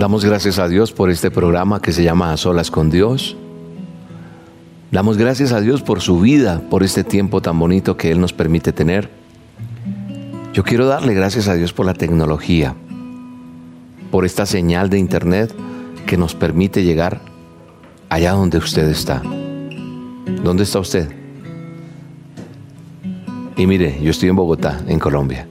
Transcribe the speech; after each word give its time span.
Damos 0.00 0.24
gracias 0.24 0.58
a 0.58 0.66
Dios 0.66 0.92
por 0.92 1.10
este 1.10 1.30
programa 1.30 1.82
que 1.82 1.92
se 1.92 2.02
llama 2.02 2.32
A 2.32 2.38
Solas 2.38 2.70
con 2.70 2.88
Dios. 2.88 3.36
Damos 4.90 5.18
gracias 5.18 5.52
a 5.52 5.60
Dios 5.60 5.82
por 5.82 6.00
su 6.00 6.20
vida, 6.20 6.62
por 6.70 6.82
este 6.82 7.04
tiempo 7.04 7.42
tan 7.42 7.58
bonito 7.58 7.98
que 7.98 8.10
Él 8.10 8.18
nos 8.18 8.32
permite 8.32 8.72
tener. 8.72 9.10
Yo 10.54 10.64
quiero 10.64 10.86
darle 10.86 11.12
gracias 11.12 11.48
a 11.48 11.54
Dios 11.54 11.74
por 11.74 11.84
la 11.84 11.92
tecnología, 11.92 12.74
por 14.10 14.24
esta 14.24 14.46
señal 14.46 14.88
de 14.88 14.98
Internet 14.98 15.54
que 16.06 16.16
nos 16.16 16.34
permite 16.34 16.82
llegar 16.82 17.20
allá 18.08 18.32
donde 18.32 18.56
usted 18.56 18.88
está. 18.88 19.20
¿Dónde 20.42 20.62
está 20.62 20.78
usted? 20.78 21.10
Y 23.54 23.66
mire, 23.66 24.00
yo 24.02 24.12
estoy 24.12 24.30
en 24.30 24.36
Bogotá, 24.36 24.80
en 24.86 24.98
Colombia. 24.98 25.49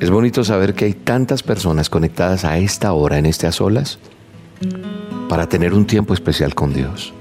Es 0.00 0.08
bonito 0.08 0.44
saber 0.44 0.72
que 0.72 0.86
hay 0.86 0.94
tantas 0.94 1.42
personas 1.42 1.90
conectadas 1.90 2.46
a 2.46 2.56
esta 2.56 2.94
hora, 2.94 3.18
en 3.18 3.26
este 3.26 3.46
a 3.46 3.52
solas, 3.52 3.98
para 5.28 5.46
tener 5.46 5.74
un 5.74 5.86
tiempo 5.86 6.14
especial 6.14 6.54
con 6.54 6.72
Dios, 6.72 7.12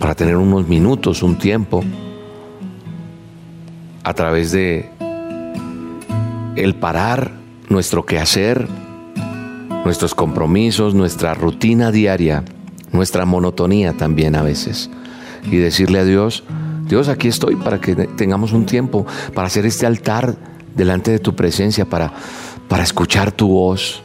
para 0.00 0.16
tener 0.16 0.36
unos 0.36 0.66
minutos, 0.66 1.22
un 1.22 1.38
tiempo, 1.38 1.84
a 4.02 4.12
través 4.12 4.50
de 4.50 4.90
el 6.56 6.74
parar 6.74 7.30
nuestro 7.68 8.04
quehacer, 8.04 8.66
nuestros 9.84 10.16
compromisos, 10.16 10.96
nuestra 10.96 11.32
rutina 11.34 11.92
diaria, 11.92 12.42
nuestra 12.90 13.24
monotonía 13.24 13.92
también 13.92 14.34
a 14.34 14.42
veces, 14.42 14.90
y 15.44 15.58
decirle 15.58 16.00
a 16.00 16.04
Dios, 16.04 16.42
Dios, 16.88 17.08
aquí 17.08 17.28
estoy 17.28 17.54
para 17.54 17.80
que 17.80 17.94
tengamos 17.94 18.52
un 18.52 18.66
tiempo 18.66 19.06
para 19.32 19.46
hacer 19.46 19.64
este 19.64 19.86
altar 19.86 20.53
delante 20.74 21.10
de 21.10 21.18
tu 21.18 21.34
presencia 21.34 21.84
para, 21.84 22.12
para 22.68 22.82
escuchar 22.82 23.32
tu 23.32 23.48
voz, 23.48 24.02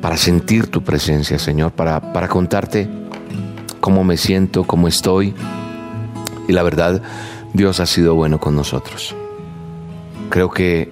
para 0.00 0.16
sentir 0.16 0.68
tu 0.68 0.82
presencia, 0.82 1.38
Señor, 1.38 1.72
para, 1.72 2.12
para 2.12 2.28
contarte 2.28 2.88
cómo 3.80 4.04
me 4.04 4.16
siento, 4.16 4.64
cómo 4.64 4.88
estoy. 4.88 5.34
Y 6.46 6.52
la 6.52 6.62
verdad, 6.62 7.02
Dios 7.52 7.80
ha 7.80 7.86
sido 7.86 8.14
bueno 8.14 8.38
con 8.38 8.54
nosotros. 8.54 9.14
Creo 10.30 10.50
que 10.50 10.90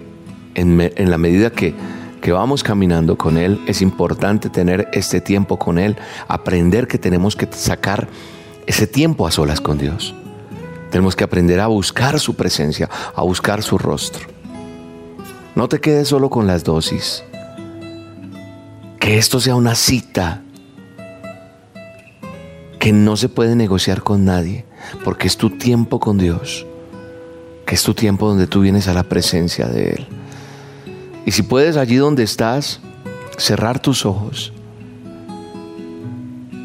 en, 0.55 0.81
en 0.81 1.11
la 1.11 1.19
medida 1.19 1.51
que, 1.51 1.75
que 2.21 2.33
vamos 2.33 2.63
caminando 2.63 3.17
con 3.17 3.39
Él, 3.39 3.61
es 3.67 3.83
importante 3.83 4.51
tener 4.51 4.89
este 4.93 5.21
tiempo 5.21 5.59
con 5.59 5.79
Él, 5.79 5.97
aprender 6.29 6.89
que 6.89 6.99
tenemos 6.99 7.37
que 7.37 7.49
sacar 7.53 8.09
ese 8.67 8.87
tiempo 8.87 9.27
a 9.27 9.31
solas 9.31 9.61
con 9.61 9.79
Dios. 9.79 10.15
Tenemos 10.97 11.15
que 11.15 11.25
aprender 11.25 11.61
a 11.61 11.67
buscar 11.67 12.19
su 12.19 12.37
presencia, 12.37 12.89
a 13.15 13.21
buscar 13.21 13.63
su 13.63 13.77
rostro. 13.77 14.27
No 15.55 15.69
te 15.69 15.79
quedes 15.79 16.09
solo 16.09 16.31
con 16.31 16.47
las 16.47 16.65
dosis. 16.65 17.23
Que 18.99 19.19
esto 19.19 19.39
sea 19.39 19.57
una 19.57 19.75
cita 19.75 20.43
que 22.79 22.95
no 22.95 23.19
se 23.19 23.29
puede 23.29 23.57
negociar 23.57 24.03
con 24.03 24.25
nadie, 24.25 24.65
porque 25.05 25.27
es 25.27 25.37
tu 25.37 25.51
tiempo 25.59 26.01
con 26.01 26.17
Dios, 26.17 26.65
que 27.67 27.75
es 27.75 27.83
tu 27.83 27.93
tiempo 27.93 28.27
donde 28.27 28.47
tú 28.47 28.63
vienes 28.63 28.89
a 28.89 28.95
la 28.95 29.03
presencia 29.03 29.67
de 29.67 29.91
Él. 29.91 30.09
Y 31.27 31.33
si 31.33 31.43
puedes 31.43 31.77
allí 31.77 31.97
donde 31.97 32.23
estás, 32.23 32.81
cerrar 33.37 33.81
tus 33.81 34.07
ojos. 34.07 34.51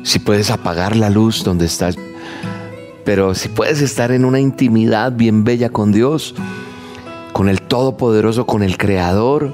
Si 0.06 0.20
puedes 0.20 0.52
apagar 0.52 0.96
la 0.96 1.10
luz 1.10 1.44
donde 1.44 1.66
estás, 1.66 1.98
pero 3.04 3.36
si 3.36 3.50
puedes 3.50 3.82
estar 3.82 4.12
en 4.12 4.26
una 4.26 4.40
intimidad 4.40 5.12
bien 5.12 5.44
bella 5.44 5.70
con 5.70 5.92
Dios, 5.92 6.36
con 7.34 7.50
el 7.50 7.62
Todopoderoso, 7.62 8.46
con 8.46 8.64
el 8.64 8.78
Creador, 8.78 9.54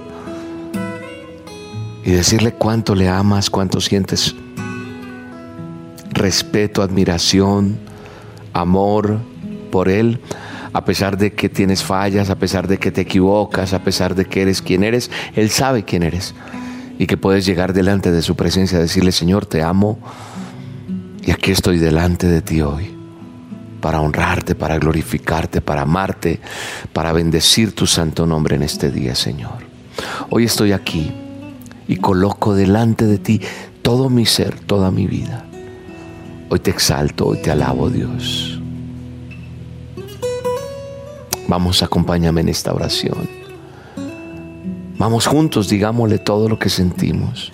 y 2.04 2.12
decirle 2.12 2.54
cuánto 2.54 2.96
le 2.96 3.10
amas, 3.10 3.50
cuánto 3.50 3.82
sientes 3.82 4.36
respeto, 6.10 6.82
admiración, 6.82 7.78
amor 8.54 9.20
por 9.72 9.90
Él, 9.90 10.20
a 10.74 10.86
pesar 10.86 11.18
de 11.18 11.34
que 11.34 11.50
tienes 11.50 11.84
fallas, 11.84 12.30
a 12.30 12.36
pesar 12.36 12.68
de 12.68 12.78
que 12.78 12.92
te 12.92 13.02
equivocas, 13.02 13.74
a 13.74 13.84
pesar 13.84 14.16
de 14.16 14.26
que 14.26 14.42
eres 14.42 14.62
quien 14.62 14.84
eres, 14.84 15.12
Él 15.36 15.50
sabe 15.50 15.84
quién 15.84 16.04
eres 16.04 16.34
y 16.98 17.08
que 17.08 17.18
puedes 17.18 17.46
llegar 17.46 17.74
delante 17.74 18.12
de 18.12 18.22
su 18.22 18.36
presencia, 18.36 18.80
decirle, 18.80 19.12
Señor, 19.12 19.46
te 19.46 19.62
amo 19.62 20.00
y 21.22 21.32
aquí 21.32 21.52
estoy 21.52 21.78
delante 21.78 22.26
de 22.28 22.42
ti 22.42 22.62
hoy 22.62 22.97
para 23.82 24.02
honrarte, 24.02 24.56
para 24.56 24.78
glorificarte, 24.78 25.62
para 25.62 25.84
amarte, 25.84 26.40
para 26.94 27.12
bendecir 27.14 27.74
tu 27.74 27.88
santo 27.88 28.26
nombre 28.26 28.56
en 28.56 28.64
este 28.64 28.92
día, 28.92 29.16
Señor. 29.16 29.66
Hoy 30.30 30.46
estoy 30.46 30.72
aquí 30.72 31.12
y 31.88 31.98
coloco 31.98 32.54
delante 32.54 33.06
de 33.06 33.18
ti 33.18 33.42
todo 33.82 34.10
mi 34.10 34.26
ser, 34.26 34.60
toda 34.60 34.92
mi 34.92 35.08
vida. 35.08 35.46
Hoy 36.50 36.60
te 36.60 36.72
exalto, 36.72 37.28
hoy 37.28 37.42
te 37.42 37.52
alabo, 37.52 37.90
Dios. 37.90 38.60
Vamos, 41.48 41.82
acompáñame 41.82 42.42
en 42.42 42.50
esta 42.50 42.74
oración. 42.74 43.30
Vamos 44.98 45.28
juntos, 45.28 45.70
digámosle 45.70 46.18
todo 46.18 46.50
lo 46.50 46.58
que 46.60 46.70
sentimos. 46.70 47.54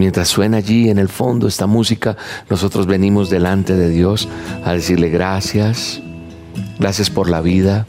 Mientras 0.00 0.28
suena 0.28 0.56
allí 0.56 0.88
en 0.88 0.96
el 0.96 1.10
fondo 1.10 1.46
esta 1.46 1.66
música, 1.66 2.16
nosotros 2.48 2.86
venimos 2.86 3.28
delante 3.28 3.76
de 3.76 3.90
Dios 3.90 4.30
a 4.64 4.72
decirle 4.72 5.10
gracias, 5.10 6.00
gracias 6.78 7.10
por 7.10 7.28
la 7.28 7.42
vida, 7.42 7.84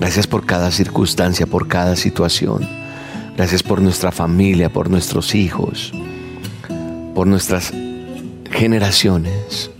gracias 0.00 0.26
por 0.26 0.46
cada 0.46 0.70
circunstancia, 0.70 1.46
por 1.46 1.68
cada 1.68 1.96
situación, 1.96 2.66
gracias 3.36 3.62
por 3.62 3.82
nuestra 3.82 4.10
familia, 4.10 4.72
por 4.72 4.88
nuestros 4.88 5.34
hijos, 5.34 5.92
por 7.14 7.26
nuestras 7.26 7.70
generaciones. 8.50 9.70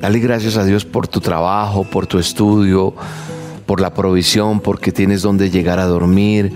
Dale 0.00 0.20
gracias 0.20 0.58
a 0.58 0.64
Dios 0.64 0.84
por 0.84 1.08
tu 1.08 1.18
trabajo, 1.18 1.82
por 1.82 2.06
tu 2.06 2.20
estudio, 2.20 2.94
por 3.66 3.80
la 3.80 3.94
provisión, 3.94 4.60
porque 4.60 4.92
tienes 4.92 5.22
donde 5.22 5.50
llegar 5.50 5.80
a 5.80 5.86
dormir, 5.86 6.52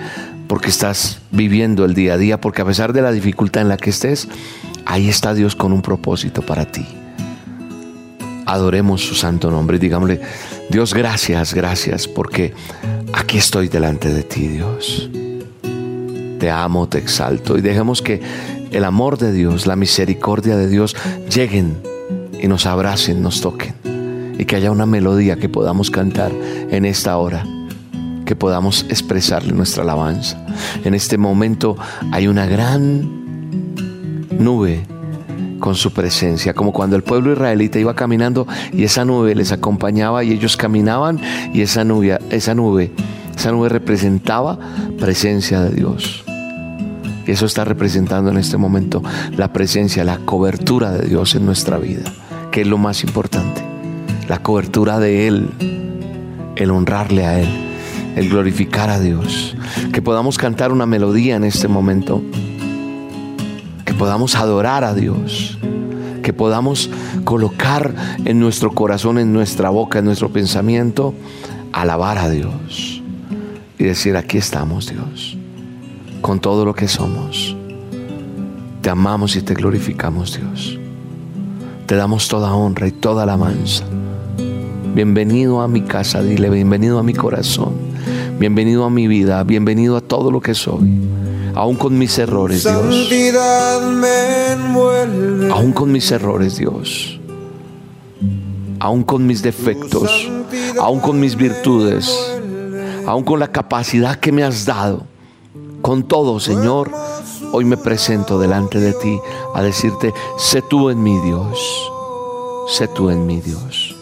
porque 0.49 0.69
estás 0.69 1.21
viviendo 1.31 1.85
el 1.85 1.95
día 1.95 2.15
a 2.15 2.19
día, 2.19 2.41
porque 2.41 2.63
a 2.63 2.65
pesar 2.65 2.93
de 2.93 3.03
la 3.03 3.13
dificultad 3.13 3.63
en 3.63 3.69
la 3.69 3.77
que 3.77 3.91
estés, 3.91 4.29
ahí 4.87 5.09
está 5.09 5.35
Dios 5.35 5.57
con 5.57 5.73
un 5.73 5.83
propósito 5.83 6.43
para 6.43 6.67
ti. 6.67 6.87
Adoremos 8.47 9.01
su 9.01 9.15
santo 9.15 9.51
nombre 9.51 9.79
y 9.79 9.81
digámosle, 9.81 10.21
Dios, 10.69 10.93
gracias, 10.93 11.55
gracias, 11.55 12.07
porque 12.07 12.53
aquí 13.13 13.39
estoy 13.39 13.69
delante 13.69 14.13
de 14.13 14.23
ti, 14.23 14.49
Dios. 14.49 15.09
Te 16.39 16.51
amo, 16.51 16.89
te 16.89 16.99
exalto 16.99 17.57
y 17.57 17.63
dejemos 17.63 18.03
que 18.03 18.21
el 18.71 18.85
amor 18.85 19.19
de 19.19 19.33
Dios, 19.33 19.67
la 19.67 19.77
misericordia 19.77 20.57
de 20.57 20.69
Dios 20.69 20.95
lleguen 21.33 21.81
y 22.39 22.49
nos 22.49 22.67
abracen, 22.67 23.23
nos 23.23 23.41
toquen 23.41 23.75
y 24.37 24.45
que 24.45 24.57
haya 24.57 24.71
una 24.71 24.85
melodía 24.85 25.37
que 25.37 25.49
podamos 25.49 25.91
cantar 25.91 26.33
en 26.71 26.85
esta 26.85 27.17
hora 27.17 27.47
que 28.25 28.37
podamos 28.37 28.87
expresarle 28.89 29.53
nuestra 29.53 29.83
alabanza. 29.83 30.45
En 30.85 30.95
este 30.95 31.19
momento 31.19 31.77
hay 32.13 32.27
una 32.27 32.47
gran 32.47 33.25
nube 34.39 34.87
con 35.61 35.75
su 35.75 35.93
presencia, 35.93 36.53
como 36.53 36.73
cuando 36.73 36.97
el 36.97 37.03
pueblo 37.03 37.33
israelita 37.33 37.79
iba 37.79 37.95
caminando 37.95 38.47
y 38.73 38.85
esa 38.85 39.05
nube 39.05 39.35
les 39.35 39.53
acompañaba 39.53 40.25
y 40.25 40.33
ellos 40.33 40.57
caminaban 40.57 41.21
y 41.53 41.63
esa 41.63 41.85
nube, 41.85 42.19
esa 42.31 42.55
nube, 42.55 42.93
esa 43.35 43.51
nube 43.51 43.69
representaba 43.69 44.59
presencia 44.99 45.61
de 45.63 45.71
Dios. 45.71 46.25
Y 47.27 47.31
eso 47.31 47.47
está 47.47 47.65
representando 47.65 48.31
en 48.31 48.37
este 48.37 48.59
momento 48.59 49.03
la 49.37 49.53
presencia, 49.53 50.05
la 50.05 50.19
cobertura 50.19 50.91
de 50.93 51.09
Dios 51.09 51.35
en 51.35 51.47
nuestra 51.47 51.79
vida, 51.79 52.03
que 52.51 52.61
es 52.63 52.67
lo 52.67 52.77
más 52.77 53.03
importante. 53.03 53.65
La 54.29 54.43
cobertura 54.43 54.99
de 54.99 55.27
Él, 55.27 55.49
el 56.57 56.71
honrarle 56.71 57.25
a 57.25 57.41
Él 57.41 57.64
el 58.15 58.29
glorificar 58.29 58.91
a 58.91 59.01
Dios. 59.01 59.57
Que 59.93 60.03
podamos 60.03 60.39
cantar 60.39 60.73
una 60.73 60.87
melodía 60.87 61.37
en 61.37 61.45
este 61.45 61.69
momento. 61.69 62.23
Que 63.85 63.95
podamos 63.95 64.35
adorar 64.37 64.85
a 64.85 64.95
Dios. 64.95 65.59
Que 66.23 66.33
podamos 66.33 66.91
colocar 67.25 67.95
en 68.25 68.41
nuestro 68.41 68.73
corazón, 68.73 69.19
en 69.19 69.33
nuestra 69.33 69.71
boca, 69.71 69.99
en 69.99 70.07
nuestro 70.07 70.31
pensamiento, 70.31 71.15
alabar 71.73 72.19
a 72.19 72.31
Dios. 72.31 73.03
Y 73.79 73.85
decir, 73.85 74.17
aquí 74.17 74.39
estamos 74.39 74.89
Dios. 74.89 75.37
Con 76.21 76.41
todo 76.41 76.65
lo 76.65 76.75
que 76.75 76.89
somos. 76.89 77.57
Te 78.81 78.91
amamos 78.91 79.37
y 79.37 79.43
te 79.43 79.55
glorificamos, 79.55 80.39
Dios. 80.39 80.79
Te 81.87 81.97
damos 81.97 82.29
toda 82.29 82.55
honra 82.55 82.87
y 82.87 82.93
toda 82.93 83.25
alabanza. 83.25 83.85
Bienvenido 84.95 85.61
a 85.61 85.69
mi 85.69 85.83
casa, 85.83 86.23
dile, 86.23 86.49
bienvenido 86.51 86.99
a 86.99 87.03
mi 87.03 87.15
corazón, 87.15 87.75
bienvenido 88.39 88.85
a 88.85 88.91
mi 88.91 89.07
vida, 89.09 89.43
bienvenido 89.45 89.97
a 89.97 90.01
todo 90.01 90.31
lo 90.31 90.41
que 90.41 90.55
soy, 90.55 90.91
aún 91.55 91.77
con 91.77 91.97
mis 91.97 92.19
errores, 92.19 92.65
Dios. 92.65 93.09
Aún 95.51 95.73
con 95.73 95.93
mis 95.93 96.11
errores, 96.11 96.57
Dios. 96.57 97.21
Aún 98.81 99.03
con 99.05 99.27
mis 99.27 99.43
defectos, 99.43 100.29
aún 100.81 101.01
con 101.01 101.19
mis 101.19 101.37
virtudes, 101.37 102.11
aún 103.07 103.25
con 103.25 103.41
la 103.41 103.49
capacidad 103.49 104.17
que 104.17 104.33
me 104.33 104.43
has 104.43 104.67
dado. 104.67 105.07
Con 105.81 106.03
todo, 106.03 106.41
Señor, 106.41 106.91
hoy 107.53 107.65
me 107.65 107.77
presento 107.77 108.39
delante 108.39 108.81
de 108.81 108.93
ti 108.95 109.19
a 109.55 109.63
decirte, 109.63 110.13
sé 110.39 110.63
tú 110.63 110.91
en 110.91 111.03
mi 111.03 111.19
Dios, 111.21 111.59
sé 112.69 112.89
tú 112.89 113.11
en 113.11 113.27
mi 113.27 113.41
Dios. 113.41 113.94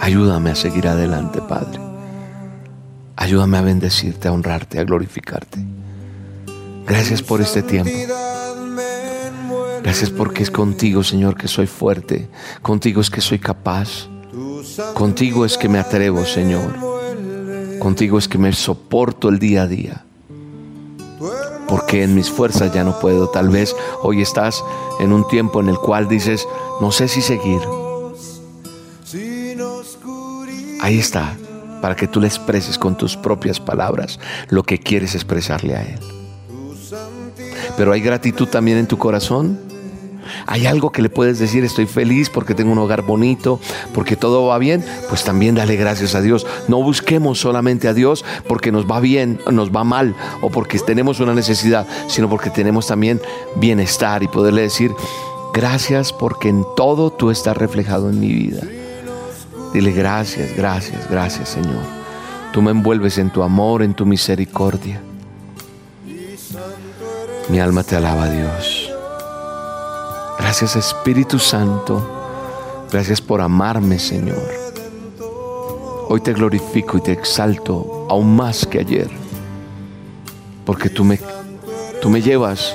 Ayúdame 0.00 0.50
a 0.50 0.54
seguir 0.54 0.88
adelante, 0.88 1.40
Padre. 1.42 1.78
Ayúdame 3.16 3.58
a 3.58 3.60
bendecirte, 3.60 4.28
a 4.28 4.32
honrarte, 4.32 4.78
a 4.78 4.84
glorificarte. 4.84 5.58
Gracias 6.86 7.22
por 7.22 7.42
este 7.42 7.62
tiempo. 7.62 7.90
Gracias 9.82 10.10
porque 10.10 10.42
es 10.42 10.50
contigo, 10.50 11.02
Señor, 11.02 11.36
que 11.36 11.48
soy 11.48 11.66
fuerte. 11.66 12.28
Contigo 12.62 13.00
es 13.00 13.10
que 13.10 13.20
soy 13.20 13.38
capaz. 13.38 14.08
Contigo 14.94 15.44
es 15.44 15.58
que 15.58 15.68
me 15.68 15.78
atrevo, 15.78 16.24
Señor. 16.24 16.74
Contigo 17.78 18.18
es 18.18 18.26
que 18.26 18.38
me 18.38 18.52
soporto 18.52 19.28
el 19.28 19.38
día 19.38 19.62
a 19.62 19.66
día. 19.66 20.04
Porque 21.68 22.02
en 22.02 22.14
mis 22.14 22.30
fuerzas 22.30 22.72
ya 22.72 22.84
no 22.84 22.98
puedo. 23.00 23.28
Tal 23.28 23.50
vez 23.50 23.76
hoy 24.02 24.22
estás 24.22 24.64
en 24.98 25.12
un 25.12 25.28
tiempo 25.28 25.60
en 25.60 25.68
el 25.68 25.76
cual 25.76 26.08
dices, 26.08 26.46
no 26.80 26.90
sé 26.90 27.06
si 27.06 27.20
seguir. 27.20 27.60
Ahí 30.80 30.98
está, 30.98 31.36
para 31.80 31.94
que 31.94 32.06
tú 32.06 32.20
le 32.20 32.26
expreses 32.26 32.78
con 32.78 32.96
tus 32.96 33.16
propias 33.16 33.60
palabras 33.60 34.18
lo 34.48 34.62
que 34.62 34.78
quieres 34.78 35.14
expresarle 35.14 35.76
a 35.76 35.82
Él. 35.82 35.98
Pero 37.76 37.92
hay 37.92 38.00
gratitud 38.00 38.48
también 38.48 38.78
en 38.78 38.86
tu 38.86 38.98
corazón. 38.98 39.58
Hay 40.46 40.66
algo 40.66 40.92
que 40.92 41.02
le 41.02 41.10
puedes 41.10 41.38
decir, 41.38 41.64
estoy 41.64 41.86
feliz 41.86 42.30
porque 42.30 42.54
tengo 42.54 42.72
un 42.72 42.78
hogar 42.78 43.02
bonito, 43.02 43.60
porque 43.92 44.16
todo 44.16 44.46
va 44.46 44.58
bien, 44.58 44.84
pues 45.08 45.24
también 45.24 45.54
dale 45.54 45.76
gracias 45.76 46.14
a 46.14 46.20
Dios. 46.20 46.46
No 46.68 46.82
busquemos 46.82 47.40
solamente 47.40 47.88
a 47.88 47.94
Dios 47.94 48.24
porque 48.46 48.70
nos 48.72 48.86
va 48.86 49.00
bien, 49.00 49.40
nos 49.50 49.70
va 49.70 49.84
mal 49.84 50.14
o 50.40 50.50
porque 50.50 50.78
tenemos 50.78 51.20
una 51.20 51.34
necesidad, 51.34 51.86
sino 52.06 52.30
porque 52.30 52.50
tenemos 52.50 52.86
también 52.86 53.20
bienestar 53.56 54.22
y 54.22 54.28
poderle 54.28 54.62
decir, 54.62 54.92
gracias 55.52 56.12
porque 56.12 56.48
en 56.48 56.64
todo 56.76 57.10
tú 57.10 57.30
estás 57.30 57.56
reflejado 57.56 58.08
en 58.08 58.20
mi 58.20 58.28
vida. 58.28 58.62
Dile 59.72 59.92
gracias, 59.92 60.56
gracias, 60.56 61.08
gracias 61.08 61.48
Señor. 61.48 61.82
Tú 62.52 62.62
me 62.62 62.72
envuelves 62.72 63.18
en 63.18 63.30
tu 63.30 63.42
amor, 63.42 63.82
en 63.82 63.94
tu 63.94 64.04
misericordia. 64.04 65.00
Mi 67.48 67.60
alma 67.60 67.82
te 67.84 67.96
alaba 67.96 68.28
Dios. 68.28 68.92
Gracias 70.38 70.74
Espíritu 70.74 71.38
Santo. 71.38 72.04
Gracias 72.90 73.20
por 73.20 73.40
amarme 73.40 73.98
Señor. 73.98 74.42
Hoy 76.08 76.20
te 76.20 76.32
glorifico 76.32 76.98
y 76.98 77.02
te 77.02 77.12
exalto 77.12 78.06
aún 78.10 78.34
más 78.34 78.66
que 78.66 78.80
ayer. 78.80 79.08
Porque 80.64 80.88
tú 80.88 81.04
me, 81.04 81.20
tú 82.02 82.10
me 82.10 82.20
llevas 82.20 82.74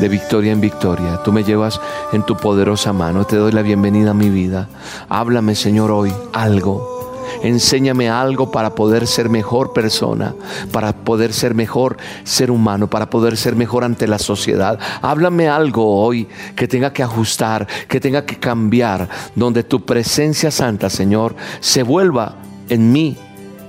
de 0.00 0.08
victoria 0.08 0.52
en 0.52 0.60
victoria. 0.60 1.20
Tú 1.24 1.32
me 1.32 1.44
llevas 1.44 1.80
en 2.12 2.24
tu 2.24 2.36
poderosa 2.36 2.92
mano. 2.92 3.24
Te 3.24 3.36
doy 3.36 3.52
la 3.52 3.62
bienvenida 3.62 4.10
a 4.10 4.14
mi 4.14 4.30
vida. 4.30 4.68
Háblame, 5.08 5.54
Señor, 5.54 5.90
hoy 5.90 6.12
algo. 6.32 6.98
Enséñame 7.42 8.08
algo 8.08 8.50
para 8.50 8.74
poder 8.74 9.06
ser 9.06 9.28
mejor 9.28 9.72
persona, 9.72 10.34
para 10.72 10.92
poder 10.92 11.32
ser 11.32 11.54
mejor 11.54 11.96
ser 12.24 12.50
humano, 12.50 12.88
para 12.88 13.10
poder 13.10 13.36
ser 13.36 13.54
mejor 13.54 13.84
ante 13.84 14.08
la 14.08 14.18
sociedad. 14.18 14.78
Háblame 15.02 15.48
algo 15.48 16.02
hoy 16.02 16.26
que 16.56 16.66
tenga 16.66 16.92
que 16.92 17.02
ajustar, 17.02 17.66
que 17.86 18.00
tenga 18.00 18.24
que 18.24 18.38
cambiar, 18.38 19.08
donde 19.34 19.62
tu 19.62 19.84
presencia 19.84 20.50
santa, 20.50 20.90
Señor, 20.90 21.36
se 21.60 21.82
vuelva 21.82 22.36
en 22.68 22.92
mí 22.92 23.16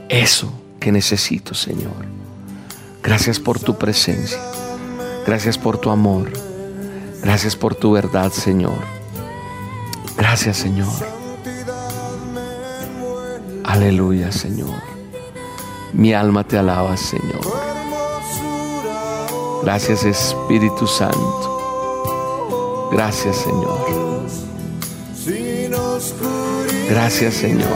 eso 0.08 0.52
que 0.80 0.92
necesito, 0.92 1.54
Señor. 1.54 2.08
Gracias 3.04 3.40
por 3.40 3.60
tu 3.60 3.78
presencia. 3.78 4.40
Gracias 5.30 5.60
por 5.60 5.78
tu 5.78 5.92
amor. 5.92 6.32
Gracias 7.22 7.56
por 7.56 7.76
tu 7.76 7.92
verdad, 7.92 8.32
Señor. 8.32 8.80
Gracias, 10.18 10.58
Señor. 10.58 10.92
Aleluya, 13.64 14.32
Señor. 14.32 14.82
Mi 15.94 16.16
alma 16.16 16.44
te 16.44 16.58
alaba, 16.58 16.98
Señor. 16.98 17.42
Gracias, 19.62 20.04
Espíritu 20.04 20.88
Santo. 20.88 22.90
Gracias, 22.92 23.38
Señor. 23.38 23.86
Gracias, 26.90 27.36
Señor. 27.36 27.70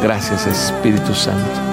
Gracias, 0.00 0.46
Espíritu 0.46 1.12
Santo. 1.16 1.67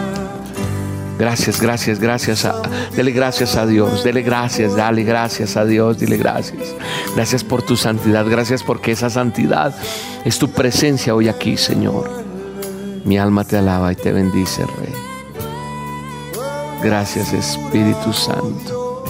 Gracias, 1.17 1.61
gracias, 1.61 1.99
gracias. 1.99 2.47
dele 2.95 3.11
gracias 3.11 3.55
a 3.55 3.65
Dios. 3.65 4.03
Dele 4.03 4.21
gracias, 4.21 4.75
dale 4.75 5.03
gracias 5.03 5.55
a 5.55 5.65
Dios. 5.65 5.97
Dile 5.97 6.17
gracias. 6.17 6.75
Gracias 7.15 7.43
por 7.43 7.61
tu 7.61 7.77
santidad. 7.77 8.25
Gracias 8.27 8.63
porque 8.63 8.91
esa 8.91 9.09
santidad 9.09 9.73
es 10.25 10.37
tu 10.37 10.49
presencia 10.49 11.15
hoy 11.15 11.29
aquí, 11.29 11.57
Señor. 11.57 12.09
Mi 13.05 13.17
alma 13.17 13.43
te 13.43 13.57
alaba 13.57 13.91
y 13.91 13.95
te 13.95 14.11
bendice, 14.11 14.65
Rey. 14.65 14.93
Gracias, 16.83 17.33
Espíritu 17.33 18.11
Santo. 18.11 19.03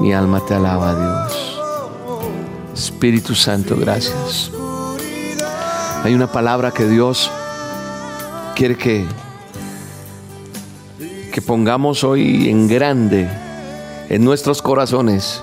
Mi 0.00 0.12
alma 0.12 0.44
te 0.46 0.54
alaba, 0.54 0.94
Dios. 0.94 1.60
Espíritu 2.74 3.34
Santo, 3.34 3.76
gracias. 3.76 4.50
Hay 6.02 6.14
una 6.14 6.26
palabra 6.26 6.70
que 6.70 6.86
Dios 6.86 7.30
quiere 8.54 8.76
que 8.76 9.06
que 11.30 11.40
pongamos 11.42 12.04
hoy 12.04 12.48
en 12.48 12.68
grande 12.68 13.28
en 14.08 14.24
nuestros 14.24 14.60
corazones, 14.60 15.42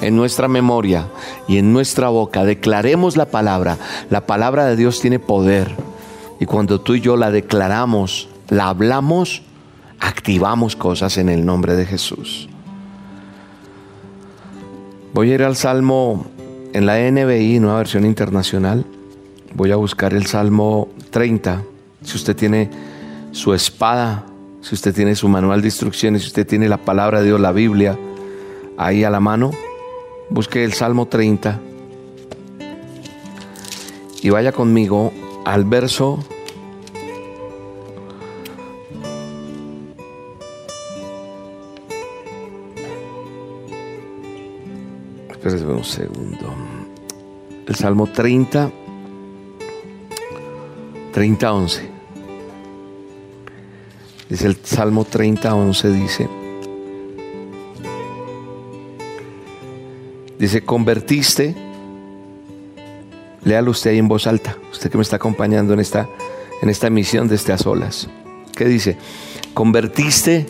en 0.00 0.16
nuestra 0.16 0.46
memoria 0.48 1.08
y 1.48 1.58
en 1.58 1.72
nuestra 1.72 2.08
boca. 2.08 2.44
Declaremos 2.44 3.16
la 3.16 3.26
palabra. 3.26 3.76
La 4.10 4.26
palabra 4.26 4.64
de 4.66 4.76
Dios 4.76 5.00
tiene 5.00 5.18
poder. 5.18 5.74
Y 6.38 6.46
cuando 6.46 6.80
tú 6.80 6.94
y 6.94 7.00
yo 7.00 7.16
la 7.16 7.30
declaramos, 7.30 8.28
la 8.48 8.68
hablamos, 8.68 9.42
activamos 9.98 10.76
cosas 10.76 11.18
en 11.18 11.28
el 11.28 11.44
nombre 11.44 11.74
de 11.74 11.84
Jesús. 11.84 12.48
Voy 15.12 15.32
a 15.32 15.34
ir 15.34 15.42
al 15.42 15.56
Salmo 15.56 16.26
en 16.72 16.86
la 16.86 16.98
NBI, 17.10 17.58
nueva 17.58 17.78
versión 17.78 18.04
internacional. 18.04 18.84
Voy 19.54 19.72
a 19.72 19.76
buscar 19.76 20.14
el 20.14 20.26
Salmo 20.26 20.88
30. 21.10 21.62
Si 22.02 22.16
usted 22.16 22.36
tiene 22.36 22.70
su 23.32 23.52
espada 23.52 24.24
si 24.66 24.74
usted 24.74 24.92
tiene 24.92 25.14
su 25.14 25.28
manual 25.28 25.62
de 25.62 25.68
instrucciones, 25.68 26.22
si 26.22 26.26
usted 26.26 26.44
tiene 26.44 26.68
la 26.68 26.78
palabra 26.78 27.20
de 27.20 27.26
Dios, 27.26 27.38
la 27.38 27.52
Biblia, 27.52 27.96
ahí 28.76 29.04
a 29.04 29.10
la 29.10 29.20
mano, 29.20 29.52
busque 30.28 30.64
el 30.64 30.72
Salmo 30.72 31.06
30 31.06 31.60
y 34.22 34.30
vaya 34.30 34.50
conmigo 34.50 35.12
al 35.44 35.64
verso 35.66 36.18
Espérense 45.30 45.64
un 45.64 45.84
segundo. 45.84 46.54
El 47.68 47.74
Salmo 47.76 48.08
30, 48.08 48.72
30, 51.12 51.52
11. 51.52 51.95
Dice 54.28 54.48
el 54.48 54.56
Salmo 54.64 55.04
30, 55.04 55.54
11, 55.54 55.92
dice, 55.92 56.28
dice, 60.36 60.64
convertiste, 60.64 61.54
léalo 63.44 63.70
usted 63.70 63.92
ahí 63.92 63.98
en 63.98 64.08
voz 64.08 64.26
alta, 64.26 64.56
usted 64.72 64.90
que 64.90 64.98
me 64.98 65.02
está 65.02 65.16
acompañando 65.16 65.74
en 65.74 65.80
esta, 65.80 66.08
en 66.60 66.68
esta 66.68 66.88
emisión 66.88 67.28
de 67.28 67.36
estas 67.36 67.66
olas. 67.66 68.08
¿Qué 68.56 68.64
dice? 68.64 68.96
Convertiste 69.54 70.46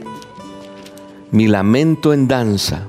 mi 1.31 1.47
lamento 1.47 2.15
en 2.15 2.29
danza, 2.29 2.87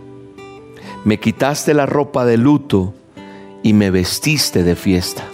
me 1.03 1.20
quitaste 1.20 1.74
la 1.74 1.86
ropa 1.86 2.25
de 2.25 2.38
luto 2.38 2.94
y 3.62 3.74
me 3.74 3.91
vestiste 3.91 4.63
de 4.63 4.77
fiesta. 4.77 5.25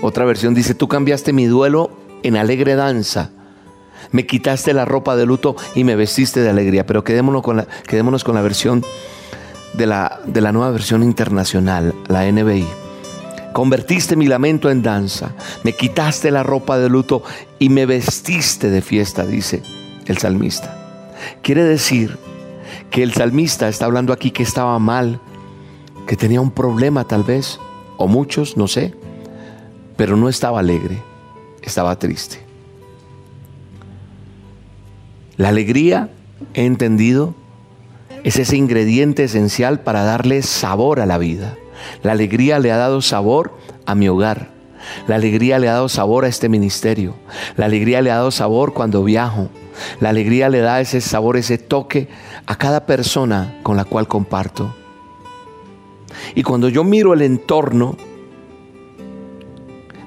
Otra 0.00 0.24
versión 0.24 0.54
dice, 0.54 0.74
tú 0.76 0.86
cambiaste 0.86 1.32
mi 1.32 1.46
duelo 1.46 1.90
en 2.22 2.36
alegre 2.36 2.76
danza 2.76 3.32
Me 4.12 4.26
quitaste 4.26 4.72
la 4.72 4.84
ropa 4.84 5.16
de 5.16 5.26
luto 5.26 5.56
y 5.74 5.84
me 5.84 5.96
vestiste 5.96 6.40
de 6.40 6.50
alegría. 6.50 6.86
Pero 6.86 7.04
quedémonos 7.04 7.42
con 7.42 7.56
la, 7.56 8.42
versión 8.42 8.84
de 9.74 9.86
la, 9.86 10.20
de 10.26 10.40
la 10.40 10.52
nueva 10.52 10.70
versión 10.70 11.02
internacional, 11.02 11.94
la 12.08 12.30
NBI. 12.30 12.66
Convertiste 13.52 14.14
mi 14.14 14.26
lamento 14.26 14.70
en 14.70 14.82
danza, 14.82 15.32
me 15.64 15.74
quitaste 15.74 16.30
la 16.30 16.44
ropa 16.44 16.78
de 16.78 16.88
luto 16.88 17.24
y 17.58 17.68
me 17.68 17.84
vestiste 17.84 18.70
de 18.70 18.80
fiesta, 18.80 19.26
dice 19.26 19.62
el 20.06 20.18
salmista. 20.18 20.76
Quiere 21.42 21.64
decir 21.64 22.16
que 22.90 23.02
el 23.02 23.12
salmista 23.12 23.68
está 23.68 23.86
hablando 23.86 24.12
aquí 24.12 24.30
que 24.30 24.44
estaba 24.44 24.78
mal, 24.78 25.20
que 26.06 26.16
tenía 26.16 26.40
un 26.40 26.52
problema 26.52 27.04
tal 27.06 27.24
vez, 27.24 27.58
o 27.96 28.06
muchos, 28.06 28.56
no 28.56 28.68
sé, 28.68 28.94
pero 29.96 30.16
no 30.16 30.28
estaba 30.28 30.60
alegre, 30.60 31.02
estaba 31.62 31.98
triste. 31.98 32.49
La 35.40 35.48
alegría, 35.48 36.10
he 36.52 36.66
entendido, 36.66 37.34
es 38.24 38.36
ese 38.36 38.58
ingrediente 38.58 39.24
esencial 39.24 39.80
para 39.80 40.04
darle 40.04 40.42
sabor 40.42 41.00
a 41.00 41.06
la 41.06 41.16
vida. 41.16 41.56
La 42.02 42.12
alegría 42.12 42.58
le 42.58 42.70
ha 42.70 42.76
dado 42.76 43.00
sabor 43.00 43.56
a 43.86 43.94
mi 43.94 44.06
hogar. 44.06 44.50
La 45.08 45.14
alegría 45.14 45.58
le 45.58 45.70
ha 45.70 45.72
dado 45.72 45.88
sabor 45.88 46.26
a 46.26 46.28
este 46.28 46.50
ministerio. 46.50 47.14
La 47.56 47.64
alegría 47.64 48.02
le 48.02 48.10
ha 48.10 48.16
dado 48.16 48.30
sabor 48.30 48.74
cuando 48.74 49.02
viajo. 49.02 49.48
La 49.98 50.10
alegría 50.10 50.50
le 50.50 50.60
da 50.60 50.78
ese 50.78 51.00
sabor, 51.00 51.38
ese 51.38 51.56
toque 51.56 52.08
a 52.44 52.56
cada 52.56 52.84
persona 52.84 53.60
con 53.62 53.78
la 53.78 53.86
cual 53.86 54.08
comparto. 54.08 54.74
Y 56.34 56.42
cuando 56.42 56.68
yo 56.68 56.84
miro 56.84 57.14
el 57.14 57.22
entorno, 57.22 57.96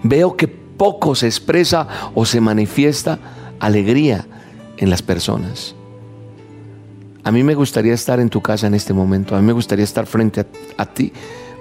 veo 0.04 0.38
que 0.38 0.48
poco 0.48 1.16
se 1.16 1.26
expresa 1.26 1.88
o 2.14 2.24
se 2.24 2.40
manifiesta 2.40 3.18
alegría 3.60 4.28
en 4.78 4.90
las 4.90 5.02
personas. 5.02 5.76
A 7.24 7.32
mí 7.32 7.44
me 7.44 7.56
gustaría 7.56 7.94
estar 7.94 8.20
en 8.20 8.30
tu 8.30 8.42
casa 8.42 8.68
en 8.68 8.74
este 8.74 8.94
momento, 8.94 9.36
a 9.36 9.40
mí 9.40 9.46
me 9.46 9.54
gustaría 9.54 9.86
estar 9.86 10.06
frente 10.06 10.42
a, 10.42 10.46
a 10.78 10.86
ti 10.86 11.14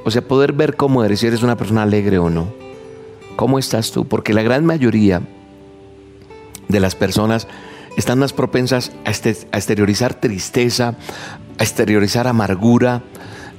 o 0.05 0.11
sea, 0.11 0.23
poder 0.23 0.53
ver 0.53 0.77
cómo 0.77 1.05
eres, 1.05 1.21
si 1.21 1.27
eres 1.27 1.43
una 1.43 1.57
persona 1.57 1.83
alegre 1.83 2.19
o 2.19 2.29
no. 2.29 2.53
¿Cómo 3.37 3.59
estás 3.59 3.93
tú? 3.93 4.07
Porque 4.07 4.35
la 4.35 4.43
gran 4.43 4.65
mayoría 4.65 5.23
de 6.69 6.81
las 6.81 6.95
personas 6.95 7.47
están 7.97 8.19
más 8.19 8.33
propensas 8.33 8.93
a, 9.05 9.11
este, 9.11 9.31
exteriorizar 9.31 10.15
tristeza, 10.15 10.97
a 11.59 11.63
exteriorizar 11.63 12.27
amargura, 12.27 13.03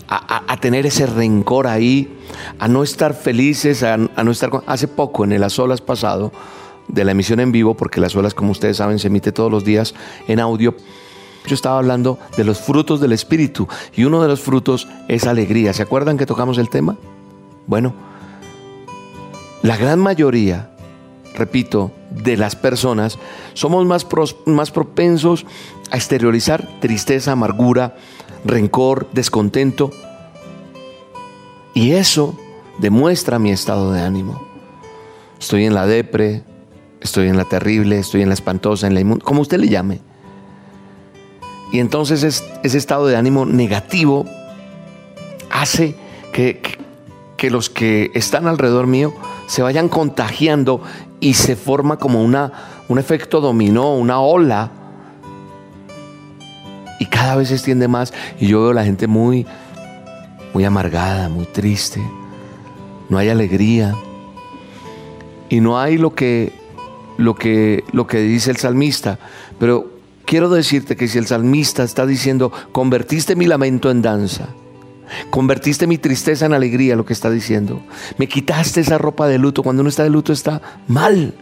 a, 0.07 0.57
tener 0.57 0.86
ese 0.86 1.07
rencor 1.07 1.65
ahí, 1.65 2.19
a 2.60 2.67
no 2.67 2.83
estar 2.83 3.15
felices, 3.15 3.81
a, 3.81 3.98
no 3.98 4.31
estar... 4.31 4.51
Hace 4.67 4.88
poco, 4.88 5.24
en 5.24 5.31
el 5.31 5.41
Las 5.41 5.57
Olas 5.57 5.81
pasado, 5.81 6.31
de 6.87 7.05
la 7.05 7.11
emisión 7.11 7.39
en 7.39 7.51
vivo, 7.51 7.75
porque 7.75 8.01
Las 8.01 8.15
Olas, 8.15 8.33
como 8.33 8.51
ustedes 8.51 8.77
saben, 8.77 8.99
se 8.99 9.07
emite 9.07 9.31
todos 9.31 9.51
los 9.51 9.63
días 9.63 9.93
en 10.27 10.39
audio, 10.39 10.75
yo 11.45 11.55
estaba 11.55 11.77
hablando 11.77 12.19
de 12.37 12.43
los 12.43 12.59
frutos 12.59 13.01
del 13.01 13.11
Espíritu 13.11 13.67
y 13.93 14.05
uno 14.05 14.21
de 14.21 14.27
los 14.27 14.41
frutos 14.41 14.87
es 15.07 15.25
alegría. 15.25 15.73
¿Se 15.73 15.83
acuerdan 15.83 16.17
que 16.17 16.25
tocamos 16.25 16.57
el 16.57 16.69
tema? 16.69 16.97
Bueno, 17.67 17.93
la 19.61 19.75
gran 19.75 19.99
mayoría, 19.99 20.71
repito, 21.35 21.91
de 22.11 22.37
las 22.37 22.55
personas 22.55 23.19
somos 23.53 23.85
más, 23.85 24.07
más 24.45 24.71
propensos 24.71 25.45
a 25.91 25.97
exteriorizar 25.97 26.79
tristeza, 26.79 27.33
amargura, 27.33 27.95
rencor, 28.45 29.09
descontento. 29.11 29.91
Y 31.73 31.91
eso 31.91 32.37
demuestra 32.79 33.39
mi 33.39 33.51
estado 33.51 33.91
de 33.91 34.01
ánimo. 34.01 34.41
Estoy 35.39 35.65
en 35.65 35.73
la 35.73 35.85
depre, 35.85 36.43
estoy 37.03 37.27
en 37.27 37.38
la 37.38 37.45
terrible, 37.45 38.00
estoy 38.00 38.22
en 38.22 38.29
la 38.29 38.33
espantosa, 38.33 38.88
en 38.88 38.93
la 38.93 39.01
inmunda, 39.01 39.24
como 39.24 39.41
usted 39.41 39.60
le 39.60 39.67
llame. 39.67 40.00
Y 41.72 41.79
entonces 41.79 42.24
ese 42.63 42.77
estado 42.77 43.07
de 43.07 43.17
ánimo 43.17 43.45
negativo 43.45 44.25
hace 45.50 45.95
que, 46.31 46.62
que, 47.36 47.50
los 47.50 47.69
que 47.69 48.12
están 48.13 48.48
alrededor 48.48 48.88
mío 48.88 49.13
se 49.48 49.62
vayan 49.62 49.89
contagiando 49.89 50.81
y 51.19 51.33
se 51.33 51.55
forma 51.55 51.98
como 51.98 52.24
una, 52.24 52.51
un 52.88 53.00
efecto 53.00 53.41
dominó, 53.41 53.95
una 53.95 54.19
ola. 54.19 54.72
Y 57.00 57.07
cada 57.07 57.36
vez 57.36 57.50
se 57.50 57.55
extiende 57.55 57.88
más 57.88 58.13
y 58.39 58.48
yo 58.48 58.62
veo 58.62 58.72
a 58.72 58.75
la 58.75 58.86
gente 58.86 59.07
muy, 59.07 59.45
muy 60.53 60.63
amargada, 60.63 61.27
muy 61.27 61.45
triste. 61.45 62.01
No 63.10 63.17
hay 63.17 63.29
alegría. 63.29 63.95
Y 65.50 65.60
no 65.60 65.79
hay 65.79 65.98
lo 65.98 66.13
que, 66.15 66.62
lo 67.23 67.35
que, 67.35 67.83
lo 67.91 68.05
que 68.05 68.19
dice 68.19 68.51
el 68.51 68.57
salmista. 68.57 69.19
Pero 69.59 69.89
quiero 70.25 70.49
decirte 70.49 70.95
que 70.95 71.07
si 71.07 71.17
el 71.17 71.27
salmista 71.27 71.83
está 71.83 72.05
diciendo, 72.05 72.51
convertiste 72.71 73.35
mi 73.35 73.45
lamento 73.45 73.89
en 73.89 74.01
danza, 74.01 74.49
convertiste 75.29 75.87
mi 75.87 75.97
tristeza 75.97 76.45
en 76.45 76.53
alegría, 76.53 76.95
lo 76.95 77.05
que 77.05 77.13
está 77.13 77.29
diciendo, 77.29 77.81
me 78.17 78.27
quitaste 78.27 78.81
esa 78.81 78.97
ropa 78.97 79.27
de 79.27 79.37
luto, 79.37 79.63
cuando 79.63 79.81
uno 79.81 79.89
está 79.89 80.03
de 80.03 80.09
luto 80.09 80.33
está 80.33 80.61
mal, 80.87 81.33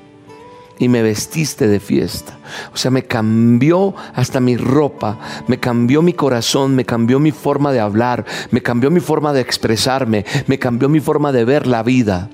y 0.80 0.90
me 0.90 1.04
vestiste 1.04 1.68
de 1.68 1.80
fiesta. 1.80 2.40
O 2.74 2.78
sea, 2.78 2.90
me 2.90 3.04
cambió 3.04 3.94
hasta 4.16 4.40
mi 4.40 4.58
ropa, 4.58 5.20
me 5.48 5.60
cambió 5.60 6.02
mi 6.02 6.14
corazón, 6.14 6.76
me 6.76 6.86
cambió 6.86 7.20
mi 7.20 7.32
forma 7.32 7.72
de 7.72 7.80
hablar, 7.80 8.26
me 8.50 8.64
cambió 8.64 8.90
mi 8.90 9.00
forma 9.00 9.32
de 9.32 9.42
expresarme, 9.42 10.26
me 10.48 10.58
cambió 10.58 10.90
mi 10.90 11.00
forma 11.00 11.32
de 11.32 11.46
ver 11.46 11.68
la 11.68 11.84
vida. 11.84 12.32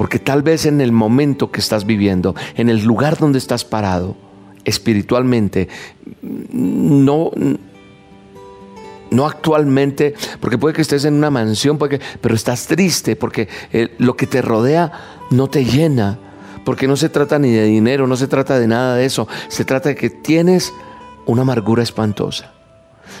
Porque 0.00 0.18
tal 0.18 0.42
vez 0.42 0.64
en 0.64 0.80
el 0.80 0.92
momento 0.92 1.50
que 1.50 1.60
estás 1.60 1.84
viviendo, 1.84 2.34
en 2.56 2.70
el 2.70 2.82
lugar 2.82 3.18
donde 3.18 3.36
estás 3.36 3.66
parado, 3.66 4.16
espiritualmente, 4.64 5.68
no, 6.22 7.30
no 9.10 9.26
actualmente, 9.26 10.14
porque 10.40 10.56
puede 10.56 10.74
que 10.74 10.80
estés 10.80 11.04
en 11.04 11.12
una 11.12 11.28
mansión, 11.28 11.76
pero 11.78 12.34
estás 12.34 12.66
triste 12.66 13.14
porque 13.14 13.50
eh, 13.74 13.94
lo 13.98 14.16
que 14.16 14.26
te 14.26 14.40
rodea 14.40 14.90
no 15.32 15.50
te 15.50 15.66
llena, 15.66 16.18
porque 16.64 16.88
no 16.88 16.96
se 16.96 17.10
trata 17.10 17.38
ni 17.38 17.52
de 17.52 17.64
dinero, 17.64 18.06
no 18.06 18.16
se 18.16 18.26
trata 18.26 18.58
de 18.58 18.68
nada 18.68 18.96
de 18.96 19.04
eso, 19.04 19.28
se 19.48 19.66
trata 19.66 19.90
de 19.90 19.96
que 19.96 20.08
tienes 20.08 20.72
una 21.26 21.42
amargura 21.42 21.82
espantosa. 21.82 22.54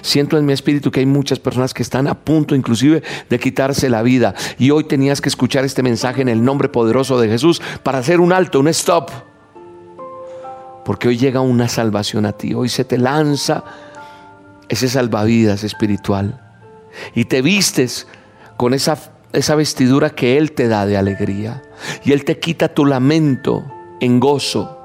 Siento 0.02 0.38
en 0.38 0.46
mi 0.46 0.52
espíritu 0.52 0.90
que 0.90 1.00
hay 1.00 1.06
muchas 1.06 1.38
personas 1.38 1.74
que 1.74 1.82
están 1.82 2.06
a 2.08 2.14
punto 2.14 2.54
inclusive 2.54 3.02
de 3.28 3.38
quitarse 3.38 3.88
la 3.88 4.02
vida. 4.02 4.34
Y 4.58 4.70
hoy 4.70 4.84
tenías 4.84 5.20
que 5.20 5.28
escuchar 5.28 5.64
este 5.64 5.82
mensaje 5.82 6.22
en 6.22 6.28
el 6.28 6.44
nombre 6.44 6.68
poderoso 6.68 7.20
de 7.20 7.28
Jesús 7.28 7.60
para 7.82 7.98
hacer 7.98 8.20
un 8.20 8.32
alto, 8.32 8.60
un 8.60 8.68
stop 8.68 9.10
porque 10.90 11.06
hoy 11.06 11.18
llega 11.18 11.40
una 11.40 11.68
salvación 11.68 12.26
a 12.26 12.32
ti. 12.32 12.52
Hoy 12.52 12.68
se 12.68 12.84
te 12.84 12.98
lanza 12.98 13.62
ese 14.68 14.88
salvavidas 14.88 15.62
espiritual. 15.62 16.40
Y 17.14 17.26
te 17.26 17.42
vistes 17.42 18.08
con 18.56 18.74
esa, 18.74 18.98
esa 19.32 19.54
vestidura 19.54 20.10
que 20.10 20.36
Él 20.36 20.50
te 20.50 20.66
da 20.66 20.86
de 20.86 20.96
alegría. 20.96 21.62
Y 22.04 22.10
Él 22.10 22.24
te 22.24 22.40
quita 22.40 22.74
tu 22.74 22.86
lamento 22.86 23.64
en 24.00 24.18
gozo. 24.18 24.79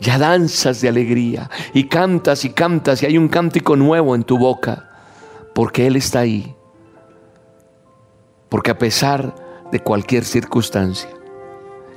Ya 0.00 0.18
danzas 0.18 0.80
de 0.80 0.88
alegría 0.88 1.50
y 1.72 1.84
cantas 1.84 2.44
y 2.44 2.50
cantas 2.50 3.02
y 3.02 3.06
hay 3.06 3.18
un 3.18 3.28
cántico 3.28 3.76
nuevo 3.76 4.14
en 4.14 4.24
tu 4.24 4.38
boca 4.38 4.90
porque 5.54 5.86
Él 5.86 5.96
está 5.96 6.20
ahí. 6.20 6.54
Porque 8.48 8.70
a 8.70 8.78
pesar 8.78 9.34
de 9.72 9.80
cualquier 9.80 10.24
circunstancia 10.24 11.10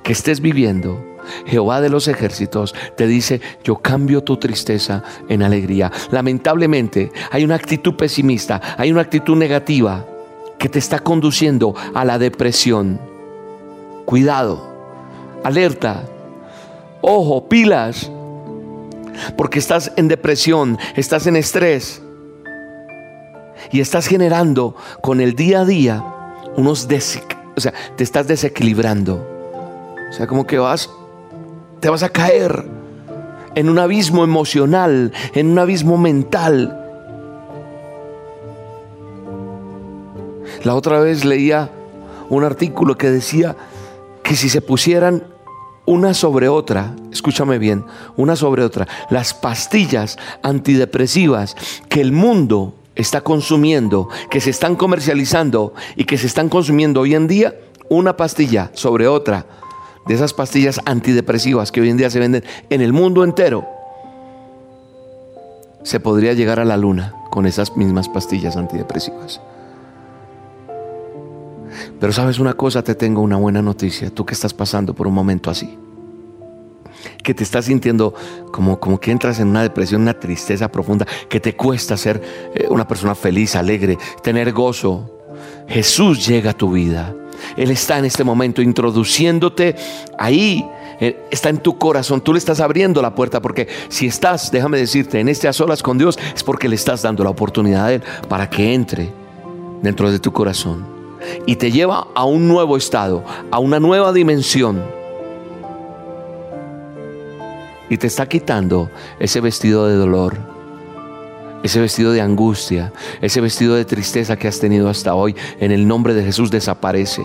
que 0.04 0.14
estés 0.14 0.40
viviendo, 0.40 1.04
Jehová 1.46 1.82
de 1.82 1.90
los 1.90 2.08
ejércitos 2.08 2.74
te 2.96 3.08
dice, 3.08 3.42
yo 3.64 3.78
cambio 3.78 4.24
tu 4.24 4.38
tristeza 4.38 5.04
en 5.30 5.44
alegría. 5.44 5.92
Lamentablemente 6.12 7.12
hay 7.32 7.44
una 7.44 7.56
actitud 7.56 7.96
pesimista, 7.96 8.62
hay 8.78 8.92
una 8.92 9.02
actitud 9.02 9.36
negativa 9.36 10.06
que 10.58 10.70
te 10.70 10.80
está 10.80 11.00
conduciendo 11.00 11.76
a 11.94 12.06
la 12.06 12.18
depresión. 12.18 13.00
Cuidado, 14.06 14.76
alerta, 15.44 16.04
ojo, 17.02 17.48
pilas, 17.48 18.12
porque 19.38 19.60
estás 19.60 19.92
en 19.96 20.08
depresión, 20.08 20.78
estás 20.96 21.28
en 21.28 21.36
estrés 21.36 22.02
y 23.72 23.80
estás 23.80 24.08
generando 24.08 24.76
con 25.02 25.22
el 25.22 25.36
día 25.36 25.62
a 25.62 25.66
día 25.66 26.04
unos 26.56 26.88
o 27.56 27.60
sea, 27.60 27.74
te 27.96 28.04
estás 28.04 28.28
desequilibrando. 28.28 29.26
O 30.10 30.14
sea, 30.14 30.28
como 30.28 30.46
que 30.46 30.58
vas 30.58 30.90
te 31.80 31.90
vas 31.90 32.04
a 32.04 32.10
caer 32.10 32.66
en 33.56 33.70
un 33.70 33.80
abismo 33.80 34.24
emocional, 34.24 35.12
en 35.34 35.48
un 35.48 35.60
abismo 35.60 35.98
mental. 35.98 36.84
La 40.64 40.76
otra 40.76 41.00
vez 41.00 41.26
leía 41.26 41.70
un 42.30 42.44
artículo 42.44 42.98
que 42.98 43.10
decía 43.10 43.56
que 44.24 44.36
si 44.36 44.50
se 44.50 44.62
pusieran 44.62 45.24
una 45.88 46.14
sobre 46.14 46.50
otra, 46.50 46.94
escúchame 47.12 47.58
bien, 47.58 47.84
una 48.18 48.36
sobre 48.36 48.64
otra, 48.64 48.88
las 49.10 49.34
pastillas 49.34 50.18
antidepresivas 50.44 51.56
que 51.90 52.02
el 52.02 52.12
mundo 52.12 52.76
está 52.96 53.22
consumiendo, 53.22 54.10
que 54.30 54.42
se 54.42 54.50
están 54.50 54.76
comercializando 54.76 55.74
y 55.96 56.04
que 56.04 56.18
se 56.18 56.28
están 56.28 56.50
consumiendo 56.50 57.02
hoy 57.02 57.16
en 57.16 57.28
día, 57.28 57.56
una 57.90 58.18
pastilla 58.18 58.70
sobre 58.74 59.08
otra, 59.08 59.46
de 60.06 60.14
esas 60.14 60.34
pastillas 60.34 60.82
antidepresivas 60.86 61.72
que 61.72 61.82
hoy 61.82 61.90
en 61.90 61.98
día 61.98 62.10
se 62.10 62.20
venden 62.20 62.44
en 62.70 62.82
el 62.82 62.92
mundo 62.92 63.24
entero, 63.24 63.66
se 65.84 66.02
podría 66.02 66.34
llegar 66.34 66.60
a 66.60 66.66
la 66.66 66.76
luna 66.76 67.14
con 67.32 67.46
esas 67.46 67.78
mismas 67.78 68.10
pastillas 68.10 68.58
antidepresivas. 68.58 69.40
Pero 72.00 72.14
sabes 72.14 72.40
una 72.40 72.54
cosa, 72.54 72.84
te 72.84 72.96
tengo 72.96 73.22
una 73.22 73.38
buena 73.38 73.62
noticia, 73.62 74.10
tú 74.10 74.26
que 74.26 74.34
estás 74.34 74.54
pasando 74.54 74.94
por 74.94 75.08
un 75.08 75.14
momento 75.14 75.50
así, 75.50 75.78
que 77.24 77.34
te 77.34 77.44
estás 77.44 77.66
sintiendo 77.66 78.14
como, 78.52 78.80
como 78.80 79.00
que 79.00 79.12
entras 79.12 79.40
en 79.40 79.48
una 79.48 79.62
depresión, 79.62 80.02
una 80.02 80.20
tristeza 80.20 80.72
profunda, 80.72 81.06
que 81.30 81.40
te 81.40 81.56
cuesta 81.56 81.98
ser 81.98 82.22
eh, 82.56 82.68
una 82.70 82.88
persona 82.88 83.16
feliz, 83.16 83.56
alegre, 83.56 83.98
tener 84.22 84.52
gozo. 84.52 85.14
Jesús 85.68 86.26
llega 86.26 86.52
a 86.52 86.58
tu 86.58 86.72
vida. 86.72 87.14
Él 87.56 87.70
está 87.72 88.00
en 88.00 88.06
este 88.06 88.24
momento 88.24 88.62
introduciéndote 88.62 89.76
ahí 90.18 90.66
eh, 91.00 91.28
está 91.30 91.50
en 91.50 91.60
tu 91.60 91.78
corazón, 91.78 92.22
tú 92.22 92.34
le 92.34 92.40
estás 92.40 92.60
abriendo 92.60 93.04
la 93.04 93.14
puerta 93.14 93.40
porque 93.40 93.68
si 93.88 94.08
estás, 94.08 94.50
déjame 94.50 94.80
decirte, 94.80 95.20
en 95.20 95.30
este 95.30 95.48
a 95.48 95.54
solas 95.54 95.84
con 95.84 96.00
Dios 96.00 96.18
es 96.36 96.44
porque 96.44 96.68
le 96.68 96.76
estás 96.76 97.04
dando 97.04 97.24
la 97.24 97.30
oportunidad 97.30 97.86
a 97.86 97.94
Él 97.94 98.04
para 98.28 98.50
que 98.50 98.74
entre 98.74 99.12
dentro 99.84 100.10
de 100.10 100.18
tu 100.18 100.34
corazón 100.34 100.97
y 101.46 101.56
te 101.56 101.72
lleva 101.72 102.08
a 102.14 102.26
un 102.26 102.48
nuevo 102.48 102.78
estado, 102.78 103.24
a 103.52 103.60
una 103.60 103.80
nueva 103.80 104.14
dimensión. 104.14 104.84
Y 107.90 107.98
te 107.98 108.08
está 108.08 108.28
quitando 108.28 108.90
ese 109.20 109.40
vestido 109.40 109.88
de 109.88 109.96
dolor, 109.96 110.38
ese 111.64 111.80
vestido 111.80 112.12
de 112.12 112.22
angustia, 112.22 112.92
ese 113.22 113.42
vestido 113.42 113.76
de 113.76 113.86
tristeza 113.86 114.38
que 114.38 114.48
has 114.48 114.60
tenido 114.60 114.90
hasta 114.90 115.16
hoy. 115.16 115.36
En 115.60 115.72
el 115.72 115.88
nombre 115.88 116.14
de 116.14 116.24
Jesús 116.24 116.52
desaparece 116.52 117.24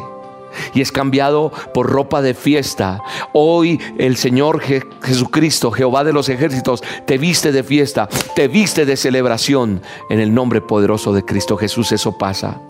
y 0.75 0.80
es 0.80 0.92
cambiado 0.92 1.52
por 1.75 1.90
ropa 1.90 2.23
de 2.23 2.35
fiesta. 2.35 3.00
Hoy 3.32 3.80
el 3.99 4.16
Señor 4.16 4.61
Jesucristo, 4.61 5.71
Jehová 5.71 6.04
de 6.04 6.12
los 6.12 6.28
ejércitos, 6.28 6.82
te 7.06 7.18
viste 7.18 7.52
de 7.52 7.62
fiesta, 7.62 8.09
te 8.35 8.49
viste 8.49 8.87
de 8.87 8.97
celebración. 8.97 9.82
En 10.11 10.21
el 10.21 10.32
nombre 10.32 10.61
poderoso 10.61 11.12
de 11.12 11.25
Cristo 11.25 11.56
Jesús 11.56 11.92
eso 11.92 12.16
pasa. 12.16 12.61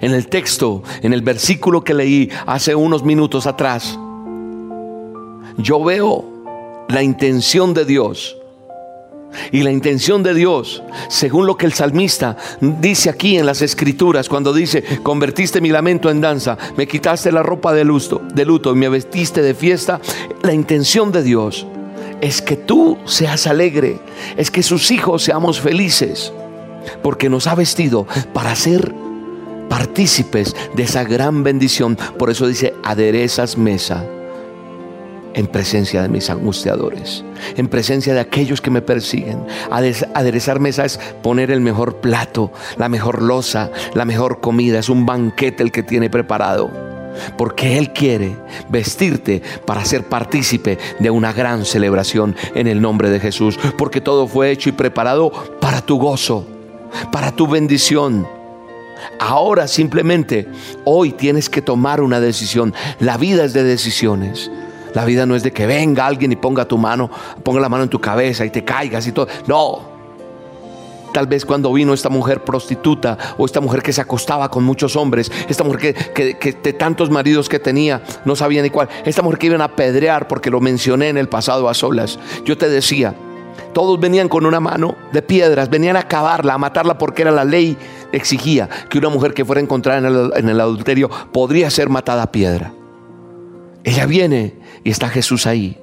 En 0.00 0.12
el 0.12 0.28
texto, 0.28 0.82
en 1.02 1.12
el 1.12 1.22
versículo 1.22 1.82
que 1.82 1.94
leí 1.94 2.30
hace 2.46 2.74
unos 2.74 3.02
minutos 3.02 3.46
atrás, 3.46 3.98
yo 5.58 5.82
veo 5.82 6.24
la 6.88 7.02
intención 7.02 7.74
de 7.74 7.84
Dios. 7.84 8.36
Y 9.52 9.62
la 9.62 9.70
intención 9.70 10.22
de 10.22 10.32
Dios, 10.34 10.82
según 11.08 11.46
lo 11.46 11.56
que 11.56 11.66
el 11.66 11.74
salmista 11.74 12.36
dice 12.60 13.10
aquí 13.10 13.36
en 13.36 13.44
las 13.44 13.60
escrituras, 13.60 14.28
cuando 14.28 14.52
dice, 14.52 14.82
convertiste 15.02 15.60
mi 15.60 15.68
lamento 15.68 16.10
en 16.10 16.20
danza, 16.20 16.56
me 16.76 16.86
quitaste 16.86 17.32
la 17.32 17.42
ropa 17.42 17.74
de 17.74 17.84
luto, 17.84 18.22
de 18.32 18.44
luto 18.44 18.72
y 18.72 18.76
me 18.76 18.88
vestiste 18.88 19.42
de 19.42 19.54
fiesta, 19.54 20.00
la 20.42 20.54
intención 20.54 21.12
de 21.12 21.22
Dios 21.22 21.66
es 22.20 22.40
que 22.40 22.56
tú 22.56 22.96
seas 23.04 23.46
alegre, 23.46 23.98
es 24.36 24.50
que 24.50 24.62
sus 24.62 24.90
hijos 24.90 25.22
seamos 25.22 25.60
felices, 25.60 26.32
porque 27.02 27.28
nos 27.28 27.46
ha 27.46 27.54
vestido 27.54 28.06
para 28.32 28.54
ser 28.54 28.94
partícipes 29.76 30.56
de 30.74 30.84
esa 30.84 31.04
gran 31.04 31.42
bendición. 31.42 31.98
Por 32.18 32.30
eso 32.30 32.46
dice, 32.46 32.72
aderezas 32.82 33.58
mesa 33.58 34.06
en 35.34 35.46
presencia 35.48 36.00
de 36.00 36.08
mis 36.08 36.30
angustiadores, 36.30 37.22
en 37.58 37.68
presencia 37.68 38.14
de 38.14 38.20
aquellos 38.20 38.62
que 38.62 38.70
me 38.70 38.80
persiguen. 38.80 39.44
Aderezar 39.70 40.60
mesa 40.60 40.86
es 40.86 40.98
poner 41.22 41.50
el 41.50 41.60
mejor 41.60 41.96
plato, 41.96 42.50
la 42.78 42.88
mejor 42.88 43.20
loza, 43.20 43.70
la 43.92 44.06
mejor 44.06 44.40
comida. 44.40 44.78
Es 44.78 44.88
un 44.88 45.04
banquete 45.04 45.62
el 45.62 45.72
que 45.72 45.82
tiene 45.82 46.08
preparado. 46.08 46.70
Porque 47.36 47.76
Él 47.76 47.92
quiere 47.92 48.34
vestirte 48.70 49.42
para 49.66 49.84
ser 49.84 50.04
partícipe 50.04 50.78
de 51.00 51.10
una 51.10 51.34
gran 51.34 51.66
celebración 51.66 52.34
en 52.54 52.66
el 52.66 52.80
nombre 52.80 53.10
de 53.10 53.20
Jesús. 53.20 53.58
Porque 53.76 54.00
todo 54.00 54.26
fue 54.26 54.50
hecho 54.50 54.70
y 54.70 54.72
preparado 54.72 55.30
para 55.60 55.82
tu 55.82 55.98
gozo, 55.98 56.46
para 57.12 57.32
tu 57.32 57.46
bendición. 57.46 58.35
Ahora 59.18 59.68
simplemente, 59.68 60.48
hoy 60.84 61.12
tienes 61.12 61.48
que 61.48 61.62
tomar 61.62 62.00
una 62.00 62.20
decisión. 62.20 62.74
La 63.00 63.16
vida 63.16 63.44
es 63.44 63.52
de 63.52 63.64
decisiones. 63.64 64.50
La 64.94 65.04
vida 65.04 65.26
no 65.26 65.36
es 65.36 65.42
de 65.42 65.52
que 65.52 65.66
venga 65.66 66.06
alguien 66.06 66.32
y 66.32 66.36
ponga 66.36 66.64
tu 66.64 66.78
mano, 66.78 67.10
ponga 67.42 67.60
la 67.60 67.68
mano 67.68 67.84
en 67.84 67.90
tu 67.90 68.00
cabeza 68.00 68.46
y 68.46 68.50
te 68.50 68.64
caigas 68.64 69.06
y 69.06 69.12
todo. 69.12 69.28
No. 69.46 69.96
Tal 71.12 71.26
vez 71.26 71.44
cuando 71.44 71.72
vino 71.72 71.92
esta 71.92 72.08
mujer 72.08 72.44
prostituta 72.44 73.16
o 73.38 73.46
esta 73.46 73.60
mujer 73.60 73.82
que 73.82 73.92
se 73.92 74.00
acostaba 74.00 74.50
con 74.50 74.64
muchos 74.64 74.96
hombres, 74.96 75.30
esta 75.48 75.64
mujer 75.64 75.94
que, 76.12 76.58
de 76.62 76.72
tantos 76.72 77.10
maridos 77.10 77.48
que 77.48 77.58
tenía, 77.58 78.02
no 78.24 78.36
sabía 78.36 78.62
ni 78.62 78.70
cuál, 78.70 78.88
esta 79.04 79.22
mujer 79.22 79.38
que 79.38 79.46
iban 79.46 79.60
a 79.60 79.64
apedrear 79.64 80.28
porque 80.28 80.50
lo 80.50 80.60
mencioné 80.60 81.08
en 81.08 81.18
el 81.18 81.28
pasado 81.28 81.68
a 81.68 81.74
solas. 81.74 82.18
Yo 82.44 82.58
te 82.58 82.68
decía, 82.68 83.14
todos 83.72 84.00
venían 84.00 84.28
con 84.30 84.46
una 84.46 84.60
mano 84.60 84.96
de 85.12 85.20
piedras, 85.20 85.68
venían 85.68 85.96
a 85.96 86.00
acabarla, 86.00 86.54
a 86.54 86.58
matarla 86.58 86.96
porque 86.96 87.20
era 87.20 87.30
la 87.30 87.44
ley 87.44 87.76
exigía 88.12 88.68
que 88.88 88.98
una 88.98 89.08
mujer 89.08 89.34
que 89.34 89.44
fuera 89.44 89.60
encontrada 89.60 89.98
en 90.38 90.48
el, 90.48 90.60
adulterio 90.60 91.10
podría 91.32 91.70
ser 91.70 91.88
matada 91.88 92.24
a 92.24 92.32
piedra. 92.32 92.72
Ella 93.84 94.06
viene 94.06 94.54
y 94.84 94.90
está 94.90 95.08
Jesús 95.08 95.46
ahí. 95.46 95.78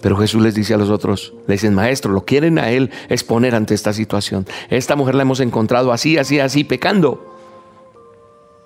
Pero 0.00 0.16
Jesús 0.16 0.42
les 0.42 0.54
dice 0.54 0.74
a 0.74 0.78
los 0.78 0.90
otros, 0.90 1.34
le 1.46 1.54
dicen, 1.54 1.74
maestro, 1.74 2.12
lo 2.12 2.24
quieren 2.24 2.58
a 2.58 2.70
él 2.70 2.90
exponer 3.08 3.54
ante 3.54 3.74
esta 3.74 3.92
situación. 3.92 4.46
Esta 4.70 4.96
mujer 4.96 5.14
la 5.14 5.22
hemos 5.22 5.40
encontrado 5.40 5.92
así, 5.92 6.18
así, 6.18 6.40
así, 6.40 6.64
pecando. 6.64 7.32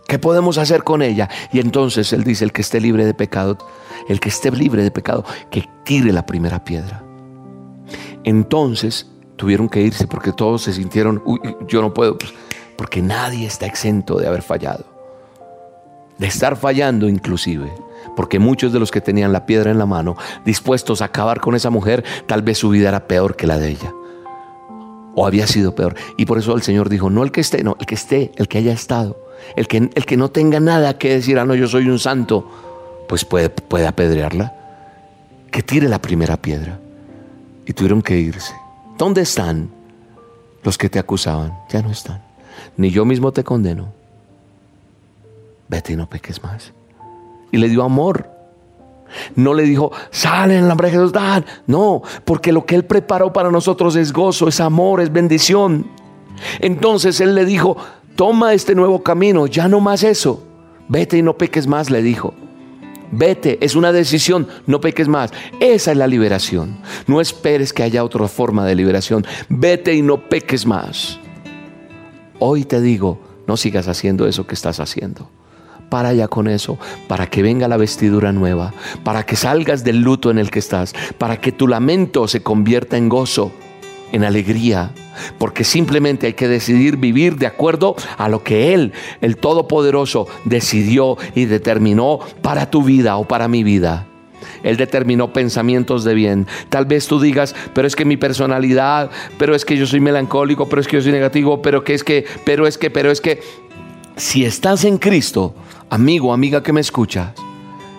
¿Qué 0.06 0.18
podemos 0.18 0.56
hacer 0.56 0.84
con 0.84 1.02
ella? 1.02 1.28
Y 1.52 1.58
entonces 1.58 2.12
él 2.12 2.22
dice, 2.22 2.44
el 2.44 2.52
que 2.52 2.62
esté 2.62 2.80
libre 2.80 3.04
de 3.04 3.12
pecado, 3.12 3.58
el 4.08 4.20
que 4.20 4.28
esté 4.28 4.50
libre 4.52 4.82
de 4.84 4.90
pecado, 4.92 5.24
que 5.50 5.68
tire 5.84 6.12
la 6.12 6.24
primera 6.24 6.62
piedra. 6.62 7.02
Entonces 8.22 9.10
tuvieron 9.36 9.68
que 9.68 9.82
irse 9.82 10.06
porque 10.06 10.32
todos 10.32 10.62
se 10.62 10.72
sintieron, 10.72 11.22
Uy, 11.26 11.40
yo 11.66 11.82
no 11.82 11.92
puedo, 11.92 12.16
pues, 12.16 12.32
porque 12.76 13.02
nadie 13.02 13.46
está 13.46 13.66
exento 13.66 14.18
de 14.18 14.26
haber 14.26 14.42
fallado. 14.42 14.84
De 16.18 16.26
estar 16.26 16.56
fallando 16.56 17.08
inclusive 17.08 17.70
porque 18.16 18.38
muchos 18.38 18.72
de 18.72 18.80
los 18.80 18.90
que 18.90 19.00
tenían 19.00 19.32
la 19.32 19.46
piedra 19.46 19.70
en 19.70 19.78
la 19.78 19.86
mano, 19.86 20.16
dispuestos 20.44 21.02
a 21.02 21.06
acabar 21.06 21.40
con 21.40 21.54
esa 21.54 21.70
mujer, 21.70 22.04
tal 22.26 22.42
vez 22.42 22.58
su 22.58 22.70
vida 22.70 22.88
era 22.88 23.06
peor 23.06 23.36
que 23.36 23.46
la 23.46 23.58
de 23.58 23.68
ella. 23.68 23.92
O 25.14 25.26
había 25.26 25.46
sido 25.46 25.74
peor. 25.74 25.94
Y 26.16 26.26
por 26.26 26.38
eso 26.38 26.54
el 26.54 26.62
Señor 26.62 26.88
dijo, 26.88 27.10
no 27.10 27.22
el 27.22 27.30
que 27.30 27.40
esté, 27.40 27.62
no, 27.62 27.76
el 27.78 27.86
que 27.86 27.94
esté, 27.94 28.32
el 28.36 28.48
que 28.48 28.58
haya 28.58 28.72
estado. 28.72 29.18
El 29.54 29.68
que, 29.68 29.90
el 29.94 30.06
que 30.06 30.16
no 30.16 30.30
tenga 30.30 30.60
nada 30.60 30.98
que 30.98 31.14
decir, 31.14 31.38
ah, 31.38 31.44
no, 31.44 31.54
yo 31.54 31.68
soy 31.68 31.88
un 31.88 31.98
santo, 31.98 33.04
pues 33.08 33.24
puede, 33.24 33.50
puede 33.50 33.86
apedrearla. 33.86 34.54
Que 35.50 35.62
tire 35.62 35.88
la 35.88 36.00
primera 36.00 36.36
piedra. 36.36 36.80
Y 37.66 37.72
tuvieron 37.72 38.02
que 38.02 38.18
irse. 38.18 38.54
¿Dónde 38.98 39.22
están 39.22 39.70
los 40.62 40.78
que 40.78 40.88
te 40.88 40.98
acusaban? 40.98 41.52
Ya 41.70 41.82
no 41.82 41.90
están. 41.90 42.25
Ni 42.76 42.90
yo 42.90 43.04
mismo 43.04 43.32
te 43.32 43.44
condeno. 43.44 43.92
Vete 45.68 45.94
y 45.94 45.96
no 45.96 46.08
peques 46.08 46.42
más 46.42 46.72
y 47.50 47.58
le 47.58 47.68
dio 47.68 47.82
amor. 47.82 48.30
No 49.34 49.54
le 49.54 49.62
dijo, 49.62 49.92
sale 50.10 50.58
en 50.58 50.68
nombre 50.68 50.88
de 50.88 50.94
Jesús, 50.94 51.12
Dan. 51.12 51.44
No, 51.66 52.02
porque 52.24 52.52
lo 52.52 52.66
que 52.66 52.74
Él 52.74 52.84
preparó 52.84 53.32
para 53.32 53.50
nosotros 53.50 53.96
es 53.96 54.12
gozo, 54.12 54.48
es 54.48 54.60
amor, 54.60 55.00
es 55.00 55.12
bendición. 55.12 55.86
Entonces 56.60 57.20
Él 57.20 57.34
le 57.34 57.44
dijo, 57.44 57.76
toma 58.16 58.52
este 58.52 58.74
nuevo 58.74 59.02
camino, 59.02 59.46
ya 59.46 59.68
no 59.68 59.80
más 59.80 60.02
eso. 60.02 60.42
Vete 60.88 61.18
y 61.18 61.22
no 61.22 61.38
peques 61.38 61.66
más, 61.66 61.90
le 61.90 62.02
dijo. 62.02 62.34
Vete, 63.12 63.58
es 63.64 63.76
una 63.76 63.92
decisión, 63.92 64.48
no 64.66 64.80
peques 64.80 65.06
más. 65.06 65.30
Esa 65.60 65.92
es 65.92 65.96
la 65.96 66.08
liberación. 66.08 66.78
No 67.06 67.20
esperes 67.20 67.72
que 67.72 67.84
haya 67.84 68.04
otra 68.04 68.26
forma 68.26 68.66
de 68.66 68.74
liberación. 68.74 69.24
Vete 69.48 69.94
y 69.94 70.02
no 70.02 70.28
peques 70.28 70.66
más. 70.66 71.20
Hoy 72.38 72.64
te 72.64 72.80
digo, 72.80 73.18
no 73.46 73.56
sigas 73.56 73.88
haciendo 73.88 74.26
eso 74.26 74.46
que 74.46 74.54
estás 74.54 74.80
haciendo 74.80 75.30
para 75.88 76.08
allá 76.10 76.28
con 76.28 76.48
eso, 76.48 76.78
para 77.08 77.28
que 77.28 77.42
venga 77.42 77.68
la 77.68 77.76
vestidura 77.76 78.32
nueva, 78.32 78.72
para 79.04 79.24
que 79.24 79.36
salgas 79.36 79.84
del 79.84 80.00
luto 80.00 80.30
en 80.30 80.38
el 80.38 80.50
que 80.50 80.58
estás, 80.58 80.92
para 81.18 81.40
que 81.40 81.52
tu 81.52 81.68
lamento 81.68 82.26
se 82.28 82.42
convierta 82.42 82.96
en 82.96 83.08
gozo, 83.08 83.52
en 84.12 84.24
alegría, 84.24 84.92
porque 85.38 85.64
simplemente 85.64 86.26
hay 86.26 86.32
que 86.34 86.48
decidir 86.48 86.96
vivir 86.96 87.36
de 87.36 87.46
acuerdo 87.46 87.96
a 88.18 88.28
lo 88.28 88.42
que 88.42 88.74
Él, 88.74 88.92
el 89.20 89.36
Todopoderoso, 89.36 90.26
decidió 90.44 91.16
y 91.34 91.46
determinó 91.46 92.20
para 92.42 92.70
tu 92.70 92.82
vida 92.82 93.16
o 93.16 93.26
para 93.26 93.48
mi 93.48 93.62
vida. 93.62 94.06
Él 94.62 94.76
determinó 94.76 95.32
pensamientos 95.32 96.04
de 96.04 96.14
bien. 96.14 96.46
Tal 96.68 96.86
vez 96.86 97.06
tú 97.06 97.20
digas, 97.20 97.54
pero 97.74 97.86
es 97.86 97.96
que 97.96 98.04
mi 98.04 98.16
personalidad, 98.16 99.10
pero 99.38 99.54
es 99.54 99.64
que 99.64 99.76
yo 99.76 99.86
soy 99.86 100.00
melancólico, 100.00 100.68
pero 100.68 100.80
es 100.80 100.88
que 100.88 100.96
yo 100.96 101.02
soy 101.02 101.12
negativo, 101.12 101.62
pero 101.62 101.84
que 101.84 101.94
es 101.94 102.04
que, 102.04 102.24
pero 102.44 102.66
es 102.66 102.78
que, 102.78 102.90
pero 102.90 103.10
es 103.10 103.20
que, 103.20 103.40
si 104.16 104.44
estás 104.44 104.84
en 104.84 104.98
Cristo, 104.98 105.54
amigo, 105.90 106.32
amiga 106.32 106.62
que 106.62 106.72
me 106.72 106.80
escuchas, 106.80 107.32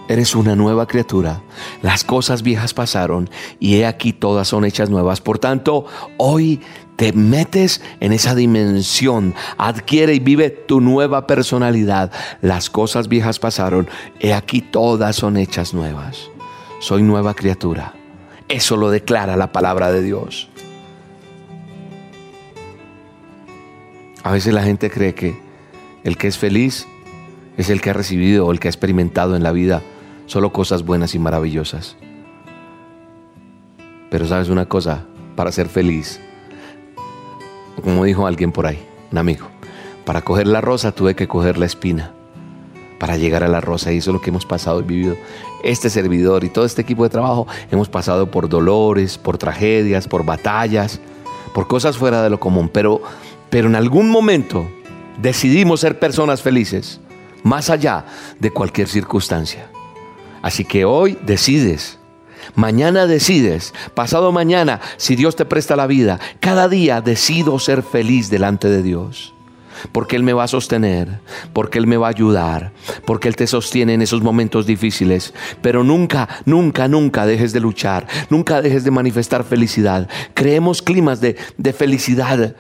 eres 0.08 0.36
una 0.36 0.56
nueva 0.56 0.88
criatura. 0.88 1.42
Las 1.82 2.04
cosas 2.04 2.42
viejas 2.42 2.74
pasaron 2.74 3.30
y 3.60 3.76
he 3.76 3.86
aquí 3.86 4.14
todas 4.14 4.48
son 4.48 4.66
hechas 4.66 4.90
nuevas. 4.90 5.22
Por 5.22 5.40
tanto, 5.40 5.86
hoy 6.18 6.62
te 6.98 7.14
metes 7.14 7.82
en 8.00 8.12
esa 8.12 8.36
dimensión, 8.36 9.36
adquiere 9.58 10.16
y 10.16 10.20
vive 10.20 10.50
tu 10.50 10.82
nueva 10.82 11.28
personalidad. 11.28 12.12
Las 12.42 12.70
cosas 12.70 13.08
viejas 13.08 13.40
pasaron, 13.40 13.88
he 14.20 14.34
aquí 14.34 14.62
todas 14.62 15.16
son 15.16 15.38
hechas 15.38 15.74
nuevas. 15.74 16.30
Soy 16.82 17.04
nueva 17.04 17.36
criatura. 17.36 17.94
Eso 18.50 18.78
lo 18.78 18.90
declara 18.90 19.38
la 19.38 19.52
palabra 19.52 19.92
de 19.92 20.02
Dios. 20.02 20.50
A 24.24 24.32
veces 24.32 24.54
la 24.54 24.64
gente 24.64 24.90
cree 24.90 25.14
que 25.14 25.40
el 26.04 26.18
que 26.18 26.28
es 26.28 26.38
feliz 26.38 26.88
es 27.58 27.70
el 27.70 27.80
que 27.80 27.92
ha 27.92 27.94
recibido 27.94 28.46
o 28.46 28.52
el 28.52 28.60
que 28.60 28.68
ha 28.68 28.72
experimentado 28.72 29.36
en 29.36 29.44
la 29.44 29.52
vida 29.52 29.84
solo 30.26 30.52
cosas 30.52 30.84
buenas 30.84 31.14
y 31.14 31.20
maravillosas. 31.20 31.96
Pero 34.10 34.26
sabes 34.26 34.50
una 34.50 34.68
cosa, 34.68 35.06
para 35.36 35.52
ser 35.52 35.68
feliz, 35.68 36.20
como 37.84 38.04
dijo 38.04 38.28
alguien 38.28 38.52
por 38.52 38.66
ahí, 38.66 38.84
un 39.12 39.18
amigo, 39.18 39.48
para 40.06 40.22
coger 40.22 40.48
la 40.48 40.62
rosa 40.62 40.92
tuve 40.92 41.16
que 41.16 41.28
coger 41.28 41.58
la 41.58 41.66
espina 41.66 42.14
para 42.98 43.18
llegar 43.18 43.44
a 43.44 43.48
la 43.48 43.62
rosa 43.62 43.92
y 43.92 43.98
eso 43.98 44.12
es 44.12 44.14
lo 44.14 44.22
que 44.22 44.30
hemos 44.30 44.46
pasado 44.46 44.80
y 44.80 44.84
vivido. 44.84 45.18
Este 45.64 45.90
servidor 45.90 46.44
y 46.44 46.50
todo 46.50 46.66
este 46.66 46.82
equipo 46.82 47.04
de 47.04 47.10
trabajo 47.10 47.48
hemos 47.72 47.90
pasado 47.90 48.30
por 48.32 48.50
dolores, 48.50 49.18
por 49.18 49.38
tragedias, 49.38 50.08
por 50.08 50.26
batallas, 50.26 51.00
por 51.54 51.68
cosas 51.68 51.98
fuera 51.98 52.24
de 52.24 52.30
lo 52.30 52.40
común, 52.40 52.70
pero, 52.70 53.02
pero 53.50 53.68
en 53.68 53.76
algún 53.76 54.10
momento 54.10 54.68
decidimos 55.22 55.80
ser 55.80 56.00
personas 56.00 56.42
felices, 56.42 57.00
más 57.44 57.70
allá 57.70 58.06
de 58.40 58.52
cualquier 58.52 58.88
circunstancia. 58.88 59.70
Así 60.42 60.64
que 60.66 60.86
hoy 60.86 61.18
decides 61.26 61.97
Mañana 62.56 63.08
decides, 63.08 63.74
pasado 63.94 64.32
mañana, 64.32 64.80
si 64.98 65.16
Dios 65.16 65.36
te 65.36 65.46
presta 65.46 65.76
la 65.76 65.88
vida, 65.88 66.20
cada 66.40 66.68
día 66.68 67.02
decido 67.02 67.60
ser 67.60 67.84
feliz 67.84 68.30
delante 68.30 68.70
de 68.70 68.84
Dios. 68.84 69.34
Porque 69.92 70.16
Él 70.16 70.24
me 70.24 70.34
va 70.34 70.44
a 70.44 70.48
sostener, 70.48 71.20
porque 71.54 71.78
Él 71.78 71.86
me 71.86 71.98
va 71.98 72.08
a 72.08 72.10
ayudar, 72.10 72.72
porque 73.06 73.28
Él 73.28 73.36
te 73.36 73.46
sostiene 73.46 73.94
en 73.94 74.02
esos 74.02 74.22
momentos 74.22 74.66
difíciles. 74.66 75.34
Pero 75.62 75.84
nunca, 75.84 76.28
nunca, 76.46 76.88
nunca 76.88 77.26
dejes 77.26 77.54
de 77.54 77.60
luchar, 77.60 78.08
nunca 78.30 78.62
dejes 78.62 78.84
de 78.84 78.92
manifestar 78.92 79.44
felicidad. 79.44 80.10
Creemos 80.34 80.82
climas 80.82 81.22
de, 81.22 81.36
de 81.58 81.74
felicidad 81.74 82.56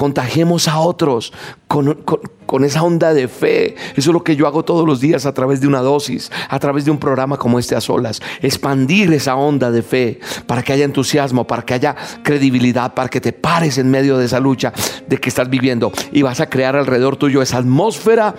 contagiemos 0.00 0.66
a 0.66 0.78
otros 0.78 1.30
con, 1.68 2.64
esa 2.64 2.82
onda 2.82 3.12
de 3.12 3.28
fe. 3.28 3.74
Eso 3.96 4.10
es 4.10 4.14
lo 4.14 4.24
que 4.24 4.34
yo 4.34 4.46
hago 4.46 4.64
todos 4.64 4.86
los 4.86 4.98
días 4.98 5.26
a 5.26 5.34
través 5.34 5.60
de 5.60 5.66
una 5.66 5.80
dosis, 5.80 6.32
a 6.48 6.58
través 6.58 6.86
de 6.86 6.90
un 6.90 6.96
programa 6.96 7.36
como 7.36 7.58
este 7.58 7.76
a 7.76 7.82
solas. 7.82 8.22
Expandir 8.40 9.12
esa 9.12 9.36
onda 9.36 9.70
de 9.70 9.82
fe 9.82 10.18
para 10.46 10.62
que 10.62 10.72
haya 10.72 10.86
entusiasmo, 10.86 11.46
para 11.46 11.66
que 11.66 11.74
haya 11.74 11.94
credibilidad, 12.22 12.94
para 12.94 13.10
que 13.10 13.20
te 13.20 13.34
pares 13.34 13.76
en 13.76 13.90
medio 13.90 14.16
de 14.16 14.24
esa 14.24 14.40
lucha 14.40 14.72
de 15.06 15.18
que 15.18 15.28
estás 15.28 15.50
viviendo 15.50 15.92
y 16.12 16.22
vas 16.22 16.40
a 16.40 16.48
crear 16.48 16.76
alrededor 16.76 17.16
tuyo 17.18 17.42
esa 17.42 17.58
atmósfera 17.58 18.34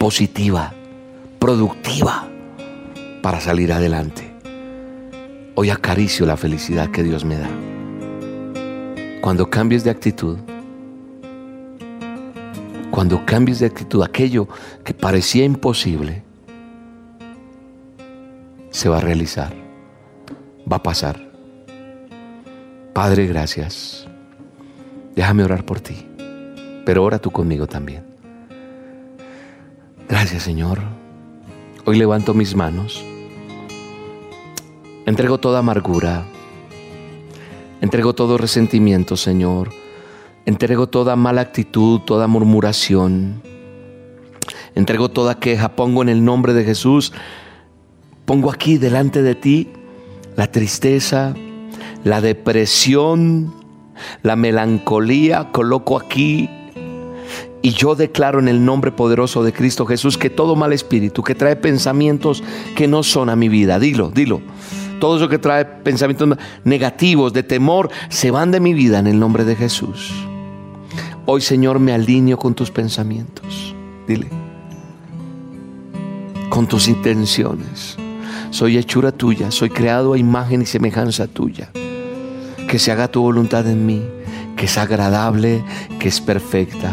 positiva, 0.00 0.74
productiva 1.38 2.26
para 3.22 3.38
salir 3.38 3.72
adelante. 3.72 4.34
Hoy 5.54 5.70
acaricio 5.70 6.26
la 6.26 6.36
felicidad 6.36 6.90
que 6.90 7.04
Dios 7.04 7.24
me 7.24 7.38
da. 7.38 7.48
Cuando 9.20 9.48
cambies 9.48 9.84
de 9.84 9.90
actitud, 9.90 10.38
cuando 12.96 13.26
cambies 13.26 13.58
de 13.58 13.66
actitud, 13.66 14.02
aquello 14.02 14.48
que 14.82 14.94
parecía 14.94 15.44
imposible, 15.44 16.22
se 18.70 18.88
va 18.88 18.96
a 18.96 19.00
realizar, 19.02 19.52
va 20.66 20.76
a 20.76 20.82
pasar. 20.82 21.20
Padre, 22.94 23.26
gracias. 23.26 24.08
Déjame 25.14 25.44
orar 25.44 25.66
por 25.66 25.78
ti, 25.78 26.06
pero 26.86 27.04
ora 27.04 27.18
tú 27.18 27.30
conmigo 27.30 27.66
también. 27.66 28.02
Gracias, 30.08 30.44
Señor. 30.44 30.80
Hoy 31.84 31.98
levanto 31.98 32.32
mis 32.32 32.56
manos. 32.56 33.04
Entrego 35.04 35.36
toda 35.36 35.58
amargura. 35.58 36.24
Entrego 37.82 38.14
todo 38.14 38.38
resentimiento, 38.38 39.18
Señor 39.18 39.85
Entrego 40.46 40.86
toda 40.86 41.16
mala 41.16 41.40
actitud, 41.40 42.00
toda 42.00 42.28
murmuración. 42.28 43.42
Entrego 44.76 45.10
toda 45.10 45.40
queja. 45.40 45.74
Pongo 45.74 46.02
en 46.02 46.08
el 46.08 46.24
nombre 46.24 46.54
de 46.54 46.64
Jesús. 46.64 47.12
Pongo 48.24 48.50
aquí 48.50 48.78
delante 48.78 49.22
de 49.22 49.34
ti 49.34 49.68
la 50.36 50.50
tristeza, 50.52 51.34
la 52.04 52.20
depresión, 52.20 53.54
la 54.22 54.36
melancolía. 54.36 55.50
Coloco 55.50 55.98
aquí 55.98 56.48
y 57.62 57.70
yo 57.70 57.96
declaro 57.96 58.38
en 58.38 58.46
el 58.46 58.64
nombre 58.64 58.92
poderoso 58.92 59.42
de 59.42 59.52
Cristo 59.52 59.86
Jesús 59.86 60.16
que 60.16 60.30
todo 60.30 60.54
mal 60.54 60.72
espíritu 60.72 61.24
que 61.24 61.34
trae 61.34 61.56
pensamientos 61.56 62.44
que 62.76 62.86
no 62.86 63.02
son 63.02 63.28
a 63.30 63.34
mi 63.34 63.48
vida, 63.48 63.80
dilo, 63.80 64.10
dilo. 64.10 64.40
Todo 65.00 65.16
eso 65.16 65.28
que 65.28 65.38
trae 65.38 65.64
pensamientos 65.64 66.38
negativos, 66.64 67.32
de 67.32 67.42
temor, 67.42 67.90
se 68.08 68.30
van 68.30 68.50
de 68.50 68.60
mi 68.60 68.72
vida 68.72 68.98
en 68.98 69.08
el 69.08 69.18
nombre 69.18 69.44
de 69.44 69.56
Jesús. 69.56 70.25
Hoy, 71.28 71.40
Señor, 71.40 71.80
me 71.80 71.92
alineo 71.92 72.38
con 72.38 72.54
tus 72.54 72.70
pensamientos. 72.70 73.74
Dile. 74.06 74.28
Con 76.48 76.68
tus 76.68 76.86
intenciones. 76.86 77.96
Soy 78.50 78.78
hechura 78.78 79.10
tuya, 79.10 79.50
soy 79.50 79.70
creado 79.70 80.12
a 80.12 80.18
imagen 80.18 80.62
y 80.62 80.66
semejanza 80.66 81.26
tuya. 81.26 81.72
Que 82.68 82.78
se 82.78 82.92
haga 82.92 83.08
tu 83.08 83.22
voluntad 83.22 83.68
en 83.68 83.84
mí, 83.84 84.04
que 84.56 84.66
es 84.66 84.78
agradable, 84.78 85.64
que 85.98 86.06
es 86.06 86.20
perfecta. 86.20 86.92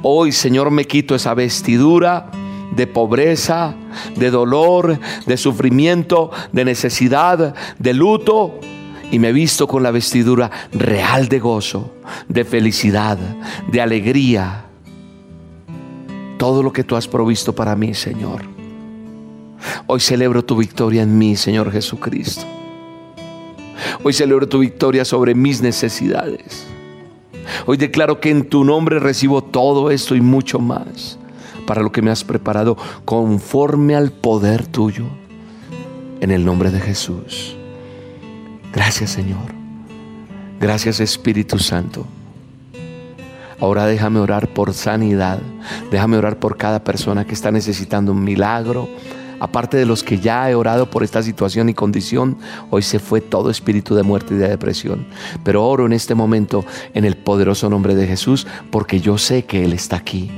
Hoy, 0.00 0.32
Señor, 0.32 0.70
me 0.70 0.86
quito 0.86 1.14
esa 1.14 1.34
vestidura 1.34 2.30
de 2.74 2.86
pobreza, 2.86 3.74
de 4.16 4.30
dolor, 4.30 4.98
de 5.26 5.36
sufrimiento, 5.36 6.30
de 6.52 6.64
necesidad, 6.64 7.54
de 7.78 7.92
luto 7.92 8.58
y 9.12 9.18
me 9.18 9.28
he 9.28 9.32
visto 9.32 9.68
con 9.68 9.82
la 9.82 9.90
vestidura 9.90 10.50
real 10.72 11.28
de 11.28 11.38
gozo, 11.38 11.92
de 12.28 12.46
felicidad, 12.46 13.18
de 13.70 13.80
alegría. 13.80 14.64
Todo 16.38 16.62
lo 16.62 16.72
que 16.72 16.82
tú 16.82 16.96
has 16.96 17.06
provisto 17.06 17.54
para 17.54 17.76
mí, 17.76 17.92
Señor. 17.92 18.40
Hoy 19.86 20.00
celebro 20.00 20.42
tu 20.46 20.56
victoria 20.56 21.02
en 21.02 21.18
mí, 21.18 21.36
Señor 21.36 21.70
Jesucristo. 21.70 22.46
Hoy 24.02 24.14
celebro 24.14 24.48
tu 24.48 24.60
victoria 24.60 25.04
sobre 25.04 25.34
mis 25.34 25.60
necesidades. 25.60 26.66
Hoy 27.66 27.76
declaro 27.76 28.18
que 28.18 28.30
en 28.30 28.48
tu 28.48 28.64
nombre 28.64 28.98
recibo 28.98 29.44
todo 29.44 29.90
esto 29.90 30.16
y 30.16 30.22
mucho 30.22 30.58
más 30.58 31.18
para 31.66 31.82
lo 31.82 31.92
que 31.92 32.00
me 32.00 32.10
has 32.10 32.24
preparado 32.24 32.78
conforme 33.04 33.94
al 33.94 34.10
poder 34.10 34.66
tuyo. 34.66 35.04
En 36.20 36.30
el 36.30 36.46
nombre 36.46 36.70
de 36.70 36.80
Jesús. 36.80 37.58
Gracias 38.72 39.10
Señor. 39.10 39.52
Gracias 40.60 41.00
Espíritu 41.00 41.58
Santo. 41.58 42.06
Ahora 43.60 43.86
déjame 43.86 44.18
orar 44.18 44.48
por 44.48 44.74
sanidad. 44.74 45.38
Déjame 45.90 46.16
orar 46.16 46.38
por 46.38 46.56
cada 46.56 46.82
persona 46.82 47.24
que 47.24 47.34
está 47.34 47.50
necesitando 47.50 48.12
un 48.12 48.24
milagro. 48.24 48.88
Aparte 49.38 49.76
de 49.76 49.86
los 49.86 50.02
que 50.02 50.18
ya 50.18 50.50
he 50.50 50.54
orado 50.54 50.88
por 50.88 51.02
esta 51.02 51.22
situación 51.22 51.68
y 51.68 51.74
condición, 51.74 52.38
hoy 52.70 52.82
se 52.82 52.98
fue 52.98 53.20
todo 53.20 53.50
espíritu 53.50 53.94
de 53.94 54.04
muerte 54.04 54.34
y 54.34 54.36
de 54.36 54.48
depresión. 54.48 55.06
Pero 55.44 55.66
oro 55.66 55.86
en 55.86 55.92
este 55.92 56.14
momento 56.14 56.64
en 56.94 57.04
el 57.04 57.16
poderoso 57.16 57.68
nombre 57.68 57.94
de 57.94 58.06
Jesús 58.06 58.46
porque 58.70 59.00
yo 59.00 59.18
sé 59.18 59.44
que 59.44 59.64
Él 59.64 59.72
está 59.72 59.96
aquí. 59.96 60.30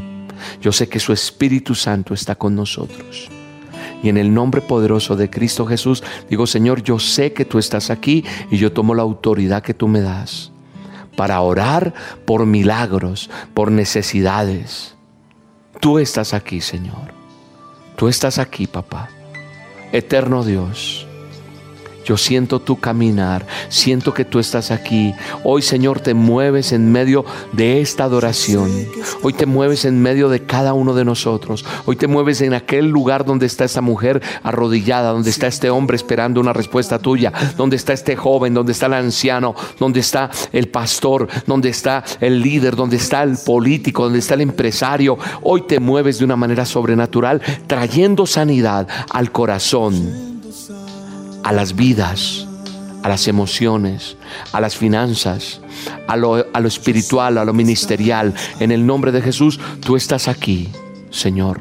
Yo 0.61 0.73
sé 0.73 0.89
que 0.89 1.01
su 1.01 1.13
Espíritu 1.13 1.75
Santo 1.75 2.15
está 2.15 2.35
con 2.35 2.55
nosotros. 2.55 3.31
Y 4.05 4.11
en 4.11 4.19
el 4.19 4.35
nombre 4.35 4.61
poderoso 4.61 5.17
de 5.17 5.31
Cristo 5.31 5.65
Jesús, 5.65 6.05
digo, 6.29 6.47
Señor, 6.47 6.83
yo 6.83 6.99
sé 6.99 7.33
que 7.33 7.47
tú 7.47 7.59
estás 7.59 7.89
aquí 7.89 8.23
y 8.51 8.59
yo 8.59 8.71
tomo 8.71 8.95
la 8.95 9.01
autoridad 9.01 9.63
que 9.63 9.73
tú 9.73 9.89
me 9.89 10.03
das 10.03 10.53
para 11.17 11.41
orar 11.41 11.95
por 12.27 12.45
milagros, 12.45 13.31
por 13.55 13.73
necesidades. 13.73 14.95
Tú 15.81 15.99
estás 15.99 16.35
aquí, 16.35 16.61
Señor. 16.61 17.15
Tú 17.97 18.09
estás 18.09 18.39
aquí, 18.39 18.67
papá. 18.67 19.09
Eterno 19.91 20.45
Dios. 20.45 21.07
Yo 22.05 22.17
siento 22.17 22.61
tu 22.61 22.79
caminar, 22.79 23.47
siento 23.69 24.13
que 24.13 24.25
tú 24.25 24.39
estás 24.39 24.71
aquí. 24.71 25.15
Hoy, 25.43 25.63
Señor, 25.63 26.01
te 26.01 26.15
mueves 26.15 26.73
en 26.73 26.93
medio 26.93 27.25
de 27.53 27.81
esta 27.81 28.05
adoración. 28.05 28.71
Hoy 29.23 29.33
te 29.33 29.47
mueves 29.47 29.85
en 29.85 30.03
medio 30.03 30.29
de 30.29 30.41
cada 30.41 30.75
uno 30.75 30.95
de 30.95 31.05
nosotros. 31.05 31.65
Hoy 31.87 31.97
te 31.97 32.07
mueves 32.07 32.43
en 32.43 32.53
aquel 32.53 32.89
lugar 32.89 33.25
donde 33.25 33.47
está 33.47 33.65
esta 33.65 33.81
mujer 33.81 34.23
arrodillada, 34.43 35.13
donde 35.13 35.31
está 35.31 35.47
este 35.47 35.71
hombre 35.71 35.97
esperando 35.97 36.41
una 36.41 36.53
respuesta 36.53 36.99
tuya, 36.99 37.33
donde 37.57 37.77
está 37.77 37.95
este 37.95 38.17
joven, 38.17 38.53
donde 38.53 38.73
está 38.73 38.87
el 38.87 38.95
anciano, 38.95 39.55
donde 39.79 40.01
está 40.01 40.31
el 40.53 40.69
pastor, 40.69 41.29
donde 41.47 41.71
está 41.71 42.05
el 42.21 42.41
líder, 42.41 42.77
donde 42.77 42.97
está 42.97 43.23
el 43.23 43.39
político, 43.39 44.05
donde 44.05 44.19
está 44.19 44.35
el 44.35 44.43
empresario. 44.43 45.19
Hoy 45.43 45.63
te 45.63 45.81
mueves 45.81 46.19
de 46.19 46.25
una 46.25 46.37
manera 46.37 46.67
sobrenatural, 46.67 47.41
trayendo 47.67 48.27
sanidad 48.27 48.87
al 49.11 49.33
corazón 49.33 50.34
a 51.45 51.53
las 51.53 51.77
vidas, 51.77 52.47
a 53.03 53.09
las 53.09 53.29
emociones, 53.29 54.17
a 54.53 54.61
las 54.61 54.77
finanzas, 54.77 55.61
a 56.09 56.17
lo, 56.17 56.47
a 56.53 56.61
lo 56.61 56.69
espiritual, 56.69 57.39
a 57.39 57.45
lo 57.45 57.53
ministerial. 57.53 58.35
En 58.59 58.73
el 58.73 58.85
nombre 58.85 59.13
de 59.13 59.23
Jesús, 59.23 59.61
tú 59.81 59.95
estás 59.95 60.27
aquí, 60.27 60.71
Señor. 61.11 61.61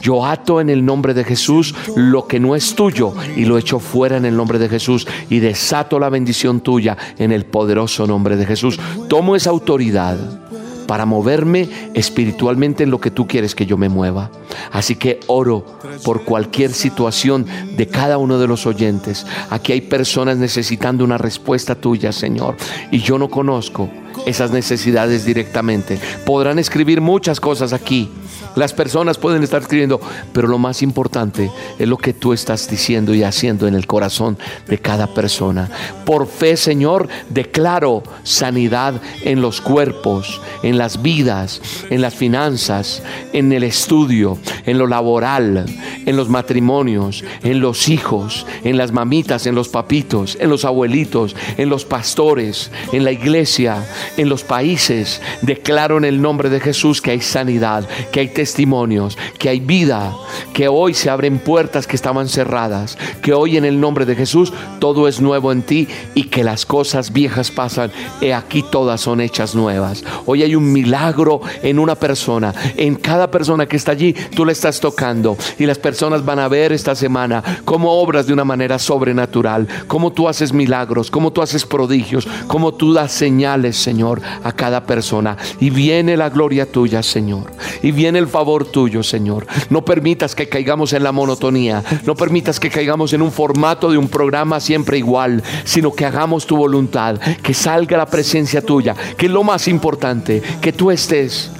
Yo 0.00 0.26
ato 0.26 0.60
en 0.60 0.70
el 0.70 0.84
nombre 0.84 1.14
de 1.14 1.24
Jesús 1.24 1.74
lo 1.96 2.26
que 2.26 2.38
no 2.38 2.54
es 2.54 2.74
tuyo 2.74 3.14
y 3.36 3.44
lo 3.44 3.58
echo 3.58 3.80
fuera 3.80 4.16
en 4.16 4.24
el 4.24 4.36
nombre 4.36 4.58
de 4.58 4.68
Jesús 4.68 5.08
y 5.28 5.40
desato 5.40 5.98
la 5.98 6.08
bendición 6.08 6.60
tuya 6.60 6.96
en 7.18 7.32
el 7.32 7.46
poderoso 7.46 8.06
nombre 8.06 8.36
de 8.36 8.46
Jesús. 8.46 8.78
Tomo 9.08 9.34
esa 9.34 9.50
autoridad 9.50 10.41
para 10.86 11.06
moverme 11.06 11.68
espiritualmente 11.94 12.82
en 12.84 12.90
lo 12.90 13.00
que 13.00 13.10
tú 13.10 13.26
quieres 13.26 13.54
que 13.54 13.66
yo 13.66 13.76
me 13.76 13.88
mueva. 13.88 14.30
Así 14.70 14.96
que 14.96 15.20
oro 15.26 15.64
por 16.04 16.24
cualquier 16.24 16.72
situación 16.72 17.46
de 17.76 17.86
cada 17.86 18.18
uno 18.18 18.38
de 18.38 18.48
los 18.48 18.66
oyentes. 18.66 19.26
Aquí 19.50 19.72
hay 19.72 19.80
personas 19.82 20.38
necesitando 20.38 21.04
una 21.04 21.18
respuesta 21.18 21.74
tuya, 21.74 22.12
Señor, 22.12 22.56
y 22.90 23.00
yo 23.00 23.18
no 23.18 23.28
conozco 23.28 23.88
esas 24.26 24.50
necesidades 24.50 25.24
directamente. 25.24 25.98
Podrán 26.24 26.58
escribir 26.58 27.00
muchas 27.00 27.40
cosas 27.40 27.72
aquí 27.72 28.10
las 28.56 28.72
personas 28.72 29.18
pueden 29.18 29.42
estar 29.42 29.62
escribiendo, 29.62 30.00
pero 30.32 30.48
lo 30.48 30.58
más 30.58 30.82
importante 30.82 31.50
es 31.78 31.88
lo 31.88 31.96
que 31.96 32.12
tú 32.12 32.32
estás 32.32 32.68
diciendo 32.68 33.14
y 33.14 33.22
haciendo 33.22 33.66
en 33.66 33.74
el 33.74 33.86
corazón 33.86 34.38
de 34.66 34.78
cada 34.78 35.14
persona. 35.14 35.70
Por 36.04 36.26
fe, 36.26 36.56
Señor, 36.56 37.08
declaro 37.30 38.02
sanidad 38.22 38.94
en 39.24 39.40
los 39.40 39.60
cuerpos, 39.60 40.40
en 40.62 40.78
las 40.78 41.02
vidas, 41.02 41.60
en 41.90 42.00
las 42.00 42.14
finanzas, 42.14 43.02
en 43.32 43.52
el 43.52 43.62
estudio, 43.62 44.38
en 44.66 44.78
lo 44.78 44.86
laboral, 44.86 45.66
en 46.06 46.16
los 46.16 46.28
matrimonios, 46.28 47.24
en 47.42 47.60
los 47.60 47.88
hijos, 47.88 48.46
en 48.64 48.76
las 48.76 48.92
mamitas, 48.92 49.46
en 49.46 49.54
los 49.54 49.68
papitos, 49.68 50.36
en 50.40 50.50
los 50.50 50.64
abuelitos, 50.64 51.34
en 51.56 51.68
los 51.68 51.84
pastores, 51.84 52.70
en 52.92 53.04
la 53.04 53.12
iglesia, 53.12 53.84
en 54.16 54.28
los 54.28 54.44
países. 54.44 55.20
Declaro 55.42 55.98
en 55.98 56.04
el 56.04 56.20
nombre 56.20 56.50
de 56.50 56.60
Jesús 56.60 57.00
que 57.00 57.12
hay 57.12 57.20
sanidad, 57.20 57.88
que 58.10 58.20
hay 58.20 58.28
testimonios, 58.42 59.16
que 59.38 59.48
hay 59.48 59.60
vida, 59.60 60.12
que 60.52 60.66
hoy 60.66 60.94
se 60.94 61.08
abren 61.08 61.38
puertas 61.38 61.86
que 61.86 61.94
estaban 61.94 62.28
cerradas, 62.28 62.98
que 63.22 63.32
hoy 63.32 63.56
en 63.56 63.64
el 63.64 63.78
nombre 63.78 64.04
de 64.04 64.16
Jesús 64.16 64.52
todo 64.80 65.06
es 65.06 65.20
nuevo 65.20 65.52
en 65.52 65.62
ti 65.62 65.86
y 66.16 66.24
que 66.24 66.42
las 66.42 66.66
cosas 66.66 67.12
viejas 67.12 67.52
pasan, 67.52 67.92
y 68.20 68.30
aquí 68.30 68.64
todas 68.68 69.00
son 69.00 69.20
hechas 69.20 69.54
nuevas. 69.54 70.02
Hoy 70.26 70.42
hay 70.42 70.56
un 70.56 70.72
milagro 70.72 71.40
en 71.62 71.78
una 71.78 71.94
persona, 71.94 72.52
en 72.76 72.96
cada 72.96 73.30
persona 73.30 73.66
que 73.66 73.76
está 73.76 73.92
allí, 73.92 74.12
tú 74.34 74.44
le 74.44 74.50
estás 74.50 74.80
tocando 74.80 75.36
y 75.56 75.64
las 75.64 75.78
personas 75.78 76.24
van 76.24 76.40
a 76.40 76.48
ver 76.48 76.72
esta 76.72 76.96
semana 76.96 77.44
cómo 77.64 77.92
obras 77.92 78.26
de 78.26 78.32
una 78.32 78.44
manera 78.44 78.80
sobrenatural, 78.80 79.68
cómo 79.86 80.10
tú 80.10 80.28
haces 80.28 80.52
milagros, 80.52 81.12
cómo 81.12 81.32
tú 81.32 81.42
haces 81.42 81.64
prodigios, 81.64 82.26
cómo 82.48 82.74
tú 82.74 82.92
das 82.92 83.12
señales, 83.12 83.76
Señor, 83.76 84.20
a 84.42 84.50
cada 84.50 84.84
persona. 84.84 85.36
Y 85.60 85.70
viene 85.70 86.16
la 86.16 86.28
gloria 86.28 86.66
tuya, 86.66 87.04
Señor. 87.04 87.52
Y 87.84 87.92
viene 87.92 88.18
el 88.18 88.31
favor 88.32 88.64
tuyo, 88.64 89.02
Señor. 89.02 89.46
No 89.70 89.84
permitas 89.84 90.34
que 90.34 90.48
caigamos 90.48 90.92
en 90.92 91.04
la 91.04 91.12
monotonía. 91.12 91.84
No 92.04 92.16
permitas 92.16 92.58
que 92.58 92.70
caigamos 92.70 93.12
en 93.12 93.22
un 93.22 93.30
formato 93.30 93.90
de 93.90 93.98
un 93.98 94.08
programa 94.08 94.58
siempre 94.58 94.98
igual, 94.98 95.42
sino 95.64 95.92
que 95.92 96.06
hagamos 96.06 96.46
tu 96.46 96.56
voluntad, 96.56 97.20
que 97.42 97.54
salga 97.54 97.96
la 97.96 98.06
presencia 98.06 98.62
tuya, 98.62 98.96
que 99.16 99.26
es 99.26 99.32
lo 99.32 99.44
más 99.44 99.68
importante, 99.68 100.42
que 100.60 100.72
tú 100.72 100.90
estés 100.90 101.50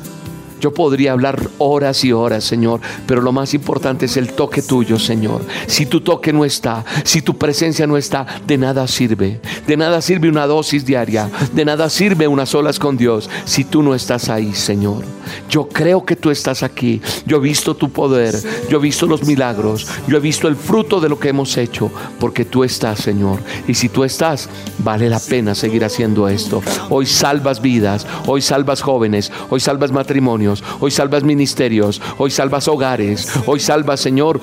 yo 0.62 0.72
podría 0.72 1.10
hablar 1.10 1.50
horas 1.58 2.04
y 2.04 2.12
horas, 2.12 2.44
Señor, 2.44 2.80
pero 3.08 3.20
lo 3.20 3.32
más 3.32 3.52
importante 3.52 4.06
es 4.06 4.16
el 4.16 4.32
toque 4.32 4.62
tuyo, 4.62 4.96
Señor. 4.96 5.42
Si 5.66 5.86
tu 5.86 6.02
toque 6.02 6.32
no 6.32 6.44
está, 6.44 6.84
si 7.02 7.20
tu 7.20 7.36
presencia 7.36 7.84
no 7.84 7.96
está, 7.96 8.24
de 8.46 8.58
nada 8.58 8.86
sirve. 8.86 9.40
De 9.66 9.76
nada 9.76 10.00
sirve 10.00 10.28
una 10.28 10.46
dosis 10.46 10.86
diaria, 10.86 11.28
de 11.52 11.64
nada 11.64 11.90
sirve 11.90 12.28
unas 12.28 12.50
solas 12.50 12.78
con 12.78 12.96
Dios 12.96 13.28
si 13.44 13.64
tú 13.64 13.82
no 13.82 13.92
estás 13.92 14.28
ahí, 14.28 14.54
Señor. 14.54 15.02
Yo 15.50 15.68
creo 15.68 16.04
que 16.04 16.14
tú 16.14 16.30
estás 16.30 16.62
aquí. 16.62 17.02
Yo 17.26 17.38
he 17.38 17.40
visto 17.40 17.74
tu 17.74 17.90
poder, 17.90 18.32
yo 18.70 18.78
he 18.78 18.82
visto 18.82 19.06
los 19.06 19.24
milagros, 19.24 19.88
yo 20.06 20.16
he 20.16 20.20
visto 20.20 20.46
el 20.46 20.54
fruto 20.54 21.00
de 21.00 21.08
lo 21.08 21.18
que 21.18 21.30
hemos 21.30 21.56
hecho, 21.56 21.90
porque 22.20 22.44
tú 22.44 22.62
estás, 22.62 23.00
Señor. 23.00 23.40
Y 23.66 23.74
si 23.74 23.88
tú 23.88 24.04
estás, 24.04 24.48
vale 24.78 25.10
la 25.10 25.18
pena 25.18 25.56
seguir 25.56 25.84
haciendo 25.84 26.28
esto. 26.28 26.62
Hoy 26.88 27.06
salvas 27.06 27.60
vidas, 27.60 28.06
hoy 28.28 28.42
salvas 28.42 28.80
jóvenes, 28.80 29.32
hoy 29.50 29.58
salvas 29.58 29.90
matrimonios 29.90 30.51
hoy 30.80 30.90
salvas 30.90 31.22
ministerios, 31.22 32.00
hoy 32.18 32.30
salvas 32.30 32.68
hogares, 32.68 33.32
hoy 33.46 33.60
salvas, 33.60 34.00
Señor, 34.00 34.40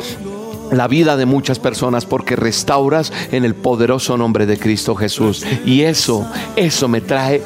la 0.71 0.87
vida 0.87 1.17
de 1.17 1.25
muchas 1.25 1.59
personas 1.59 2.05
porque 2.05 2.35
restauras 2.35 3.11
en 3.31 3.43
el 3.43 3.55
poderoso 3.55 4.17
nombre 4.17 4.45
de 4.45 4.57
Cristo 4.57 4.95
Jesús. 4.95 5.45
Y 5.65 5.81
eso, 5.81 6.25
eso 6.55 6.87
me 6.87 7.01
trae 7.01 7.41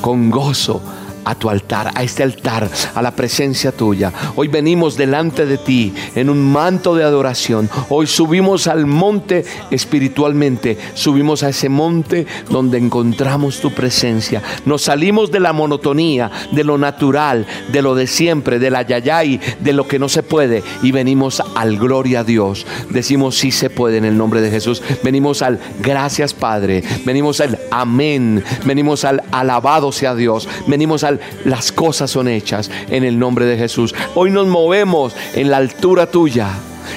con 0.00 0.30
gozo 0.30 0.80
a 1.24 1.34
tu 1.34 1.50
altar, 1.50 1.90
a 1.94 2.02
este 2.02 2.22
altar, 2.22 2.68
a 2.94 3.02
la 3.02 3.10
presencia 3.10 3.72
tuya. 3.72 4.12
Hoy 4.36 4.48
venimos 4.48 4.96
delante 4.96 5.46
de 5.46 5.58
ti 5.58 5.92
en 6.14 6.30
un 6.30 6.52
manto 6.52 6.94
de 6.94 7.04
adoración. 7.04 7.68
Hoy 7.88 8.06
subimos 8.06 8.66
al 8.66 8.86
monte 8.86 9.44
espiritualmente, 9.70 10.78
subimos 10.94 11.42
a 11.42 11.50
ese 11.50 11.68
monte 11.68 12.26
donde 12.48 12.78
encontramos 12.78 13.60
tu 13.60 13.72
presencia. 13.72 14.42
Nos 14.64 14.82
salimos 14.82 15.30
de 15.30 15.40
la 15.40 15.52
monotonía, 15.52 16.30
de 16.52 16.64
lo 16.64 16.78
natural, 16.78 17.46
de 17.72 17.82
lo 17.82 17.94
de 17.94 18.06
siempre, 18.06 18.58
de 18.58 18.70
la 18.70 18.82
yayay, 18.82 19.40
de 19.60 19.72
lo 19.72 19.86
que 19.86 19.98
no 19.98 20.08
se 20.08 20.22
puede 20.22 20.62
y 20.82 20.92
venimos 20.92 21.42
al 21.54 21.76
gloria 21.76 22.20
a 22.20 22.24
Dios. 22.24 22.66
Decimos 22.90 23.36
sí 23.36 23.50
se 23.50 23.70
puede 23.70 23.98
en 23.98 24.04
el 24.04 24.16
nombre 24.16 24.40
de 24.40 24.50
Jesús. 24.50 24.82
Venimos 25.02 25.42
al 25.42 25.58
gracias 25.82 26.34
Padre, 26.34 26.82
venimos 27.04 27.40
al 27.40 27.58
amén, 27.70 28.42
venimos 28.64 29.04
al 29.04 29.22
alabado 29.30 29.92
sea 29.92 30.14
Dios, 30.14 30.48
venimos 30.66 31.04
al 31.04 31.09
las 31.44 31.72
cosas 31.72 32.10
son 32.10 32.28
hechas 32.28 32.70
en 32.90 33.04
el 33.04 33.18
nombre 33.18 33.46
de 33.46 33.56
Jesús. 33.56 33.94
Hoy 34.14 34.30
nos 34.30 34.46
movemos 34.46 35.16
en 35.34 35.50
la 35.50 35.56
altura 35.56 36.10
tuya 36.10 36.50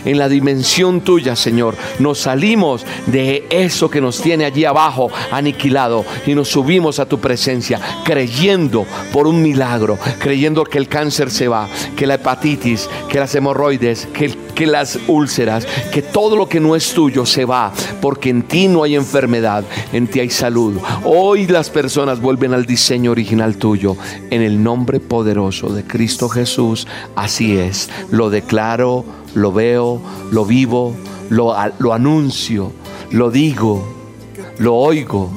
en 0.05 0.17
la 0.17 0.29
dimensión 0.29 1.01
tuya, 1.01 1.35
Señor. 1.35 1.75
Nos 1.99 2.19
salimos 2.19 2.85
de 3.07 3.45
eso 3.49 3.89
que 3.89 4.01
nos 4.01 4.21
tiene 4.21 4.45
allí 4.45 4.65
abajo 4.65 5.09
aniquilado 5.31 6.05
y 6.25 6.35
nos 6.35 6.49
subimos 6.49 6.99
a 6.99 7.05
tu 7.05 7.19
presencia, 7.19 7.79
creyendo 8.03 8.85
por 9.11 9.27
un 9.27 9.41
milagro, 9.41 9.97
creyendo 10.19 10.63
que 10.63 10.77
el 10.77 10.87
cáncer 10.87 11.31
se 11.31 11.47
va, 11.47 11.67
que 11.95 12.07
la 12.07 12.15
hepatitis, 12.15 12.89
que 13.09 13.19
las 13.19 13.33
hemorroides, 13.35 14.07
que, 14.13 14.65
las 14.65 14.97
úlceras, 15.07 15.67
que 15.91 16.01
todo 16.01 16.35
lo 16.35 16.47
que 16.47 16.59
no 16.59 16.75
es 16.75 16.93
tuyo 16.93 17.25
se 17.25 17.43
va, 17.43 17.73
porque 18.01 18.29
en 18.29 18.43
ti 18.43 18.67
no 18.67 18.83
hay 18.83 18.95
enfermedad, 18.95 19.65
en 19.91 20.07
ti 20.07 20.19
hay 20.19 20.29
salud. 20.29 20.79
Hoy 21.03 21.47
las 21.47 21.69
personas 21.69 22.21
vuelven 22.21 22.53
al 22.53 22.65
diseño 22.65 23.11
original 23.11 23.57
tuyo, 23.57 23.97
en 24.29 24.41
el 24.41 24.63
nombre 24.63 24.99
poderoso 24.99 25.69
de 25.69 25.83
Cristo 25.83 26.29
Jesús. 26.29 26.87
Así 27.15 27.57
es, 27.57 27.89
lo 28.09 28.29
declaro 28.29 29.22
lo 29.35 29.51
veo, 29.51 30.01
lo 30.31 30.45
vivo, 30.45 30.95
lo, 31.29 31.55
lo 31.79 31.93
anuncio, 31.93 32.71
lo 33.11 33.31
digo, 33.31 33.83
lo 34.59 34.75
oigo, 34.75 35.31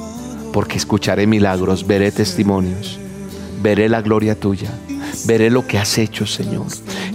porque 0.53 0.77
escucharé 0.77 1.27
milagros, 1.27 1.87
veré 1.87 2.13
testimonios, 2.13 2.99
veré 3.63 3.89
la 3.89 4.03
gloria 4.03 4.39
tuya, 4.39 4.71
veré 5.27 5.51
lo 5.51 5.67
que 5.67 5.79
has 5.79 5.99
hecho, 5.99 6.27
Señor. 6.27 6.67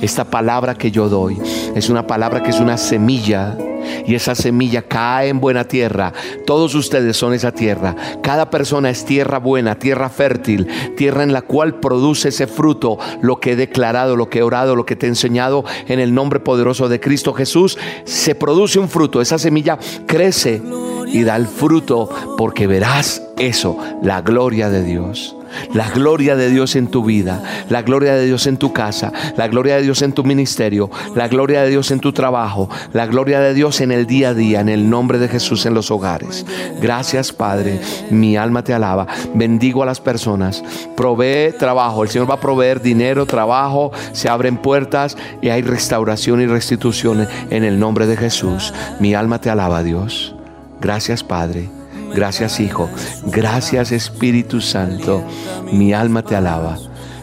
Esta 0.01 0.25
palabra 0.25 0.75
que 0.75 0.91
yo 0.91 1.09
doy 1.09 1.37
es 1.75 1.89
una 1.89 2.07
palabra 2.07 2.43
que 2.43 2.49
es 2.49 2.59
una 2.59 2.77
semilla 2.77 3.57
y 4.05 4.15
esa 4.15 4.35
semilla 4.35 4.83
cae 4.83 5.29
en 5.29 5.39
buena 5.39 5.65
tierra. 5.65 6.13
Todos 6.45 6.75
ustedes 6.75 7.17
son 7.17 7.33
esa 7.33 7.51
tierra. 7.51 7.95
Cada 8.21 8.49
persona 8.49 8.89
es 8.89 9.05
tierra 9.05 9.39
buena, 9.39 9.75
tierra 9.75 10.09
fértil, 10.09 10.67
tierra 10.95 11.23
en 11.23 11.33
la 11.33 11.41
cual 11.41 11.79
produce 11.79 12.29
ese 12.29 12.47
fruto, 12.47 12.97
lo 13.21 13.39
que 13.39 13.51
he 13.51 13.55
declarado, 13.55 14.15
lo 14.15 14.29
que 14.29 14.39
he 14.39 14.43
orado, 14.43 14.75
lo 14.75 14.85
que 14.85 14.95
te 14.95 15.05
he 15.05 15.09
enseñado 15.09 15.63
en 15.87 15.99
el 15.99 16.13
nombre 16.13 16.39
poderoso 16.39 16.89
de 16.89 16.99
Cristo 16.99 17.33
Jesús. 17.33 17.77
Se 18.05 18.35
produce 18.35 18.79
un 18.79 18.89
fruto, 18.89 19.21
esa 19.21 19.37
semilla 19.37 19.77
crece 20.05 20.61
y 21.07 21.23
da 21.23 21.35
el 21.35 21.47
fruto 21.47 22.09
porque 22.37 22.67
verás 22.67 23.21
eso, 23.47 23.77
la 24.01 24.21
gloria 24.21 24.69
de 24.69 24.83
Dios. 24.83 25.35
La 25.73 25.89
gloria 25.89 26.35
de 26.35 26.49
Dios 26.49 26.75
en 26.75 26.87
tu 26.87 27.03
vida, 27.03 27.43
la 27.69 27.81
gloria 27.81 28.15
de 28.15 28.25
Dios 28.25 28.47
en 28.47 28.57
tu 28.57 28.73
casa, 28.73 29.11
la 29.35 29.47
gloria 29.47 29.75
de 29.75 29.81
Dios 29.81 30.01
en 30.01 30.13
tu 30.13 30.23
ministerio, 30.23 30.89
la 31.15 31.27
gloria 31.27 31.63
de 31.63 31.69
Dios 31.69 31.91
en 31.91 31.99
tu 31.99 32.13
trabajo, 32.13 32.69
la 32.93 33.05
gloria 33.05 33.39
de 33.39 33.53
Dios 33.53 33.81
en 33.81 33.91
el 33.91 34.05
día 34.05 34.29
a 34.29 34.33
día, 34.33 34.61
en 34.61 34.69
el 34.69 34.89
nombre 34.89 35.19
de 35.19 35.27
Jesús 35.27 35.65
en 35.65 35.73
los 35.73 35.91
hogares. 35.91 36.45
Gracias 36.81 37.31
Padre, 37.31 37.79
mi 38.09 38.37
alma 38.37 38.63
te 38.63 38.73
alaba. 38.73 39.07
Bendigo 39.33 39.83
a 39.83 39.85
las 39.85 39.99
personas. 39.99 40.63
Provee 40.95 41.53
trabajo. 41.57 42.03
El 42.03 42.09
Señor 42.09 42.29
va 42.29 42.35
a 42.35 42.39
proveer 42.39 42.81
dinero, 42.81 43.25
trabajo, 43.25 43.91
se 44.13 44.29
abren 44.29 44.57
puertas 44.57 45.17
y 45.41 45.49
hay 45.49 45.61
restauración 45.61 46.41
y 46.41 46.45
restitución 46.45 47.27
en 47.49 47.63
el 47.63 47.79
nombre 47.79 48.07
de 48.07 48.17
Jesús. 48.17 48.73
Mi 48.99 49.13
alma 49.13 49.39
te 49.39 49.49
alaba 49.49 49.83
Dios. 49.83 50.35
Gracias 50.79 51.23
Padre. 51.23 51.80
Gracias 52.13 52.59
Hijo. 52.59 52.89
Gracias 53.25 53.91
Espíritu 53.91 54.61
Santo. 54.61 55.23
Mi 55.71 55.93
alma 55.93 56.23
te 56.23 56.35
alaba. 56.35 56.77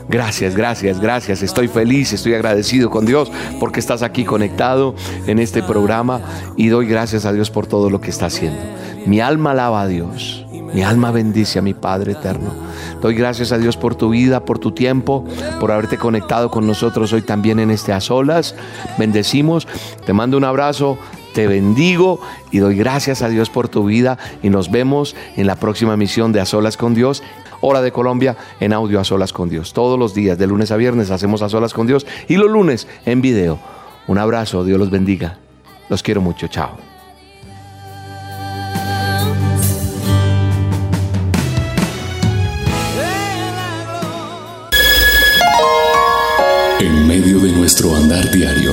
Gracias, 0.08 0.56
gracias, 0.56 1.00
gracias. 1.00 1.42
Estoy 1.42 1.68
feliz, 1.68 2.14
estoy 2.14 2.32
agradecido 2.32 2.88
con 2.88 3.04
Dios 3.04 3.30
porque 3.60 3.78
estás 3.78 4.02
aquí 4.02 4.24
conectado 4.24 4.94
en 5.26 5.38
este 5.38 5.62
programa 5.62 6.22
y 6.56 6.68
doy 6.68 6.86
gracias 6.86 7.26
a 7.26 7.32
Dios 7.32 7.50
por 7.50 7.66
todo 7.66 7.90
lo 7.90 8.00
que 8.00 8.08
está 8.08 8.26
haciendo. 8.26 8.58
Mi 9.06 9.20
alma 9.20 9.50
alaba 9.50 9.82
a 9.82 9.86
Dios. 9.86 10.46
Mi 10.72 10.82
alma 10.82 11.10
bendice 11.10 11.58
a 11.58 11.62
mi 11.62 11.74
Padre 11.74 12.12
eterno. 12.12 12.52
Doy 13.00 13.14
gracias 13.14 13.52
a 13.52 13.58
Dios 13.58 13.76
por 13.76 13.94
tu 13.94 14.10
vida, 14.10 14.44
por 14.44 14.58
tu 14.58 14.72
tiempo, 14.72 15.24
por 15.60 15.72
haberte 15.72 15.96
conectado 15.96 16.50
con 16.50 16.66
nosotros 16.66 17.12
hoy 17.12 17.22
también 17.22 17.58
en 17.58 17.70
este 17.70 17.92
a 17.92 18.00
solas. 18.00 18.54
Bendecimos. 18.98 19.66
Te 20.04 20.12
mando 20.12 20.36
un 20.36 20.44
abrazo. 20.44 20.98
Te 21.38 21.46
bendigo 21.46 22.18
y 22.50 22.58
doy 22.58 22.74
gracias 22.74 23.22
a 23.22 23.28
Dios 23.28 23.48
por 23.48 23.68
tu 23.68 23.84
vida 23.84 24.18
y 24.42 24.50
nos 24.50 24.72
vemos 24.72 25.14
en 25.36 25.46
la 25.46 25.54
próxima 25.54 25.96
misión 25.96 26.32
de 26.32 26.40
A 26.40 26.44
Solas 26.44 26.76
con 26.76 26.94
Dios, 26.94 27.22
Hora 27.60 27.80
de 27.80 27.92
Colombia 27.92 28.36
en 28.58 28.72
audio 28.72 28.98
A 28.98 29.04
Solas 29.04 29.32
con 29.32 29.48
Dios. 29.48 29.72
Todos 29.72 30.00
los 30.00 30.14
días, 30.14 30.36
de 30.36 30.48
lunes 30.48 30.72
a 30.72 30.76
viernes, 30.76 31.12
hacemos 31.12 31.40
A 31.42 31.48
Solas 31.48 31.74
con 31.74 31.86
Dios 31.86 32.08
y 32.26 32.34
los 32.34 32.50
lunes 32.50 32.88
en 33.06 33.20
video. 33.20 33.60
Un 34.08 34.18
abrazo, 34.18 34.64
Dios 34.64 34.80
los 34.80 34.90
bendiga. 34.90 35.38
Los 35.88 36.02
quiero 36.02 36.20
mucho, 36.20 36.48
chao. 36.48 36.76
En 46.80 47.06
medio 47.06 47.38
de 47.38 47.52
nuestro 47.52 47.94
andar 47.94 48.28
diario, 48.32 48.72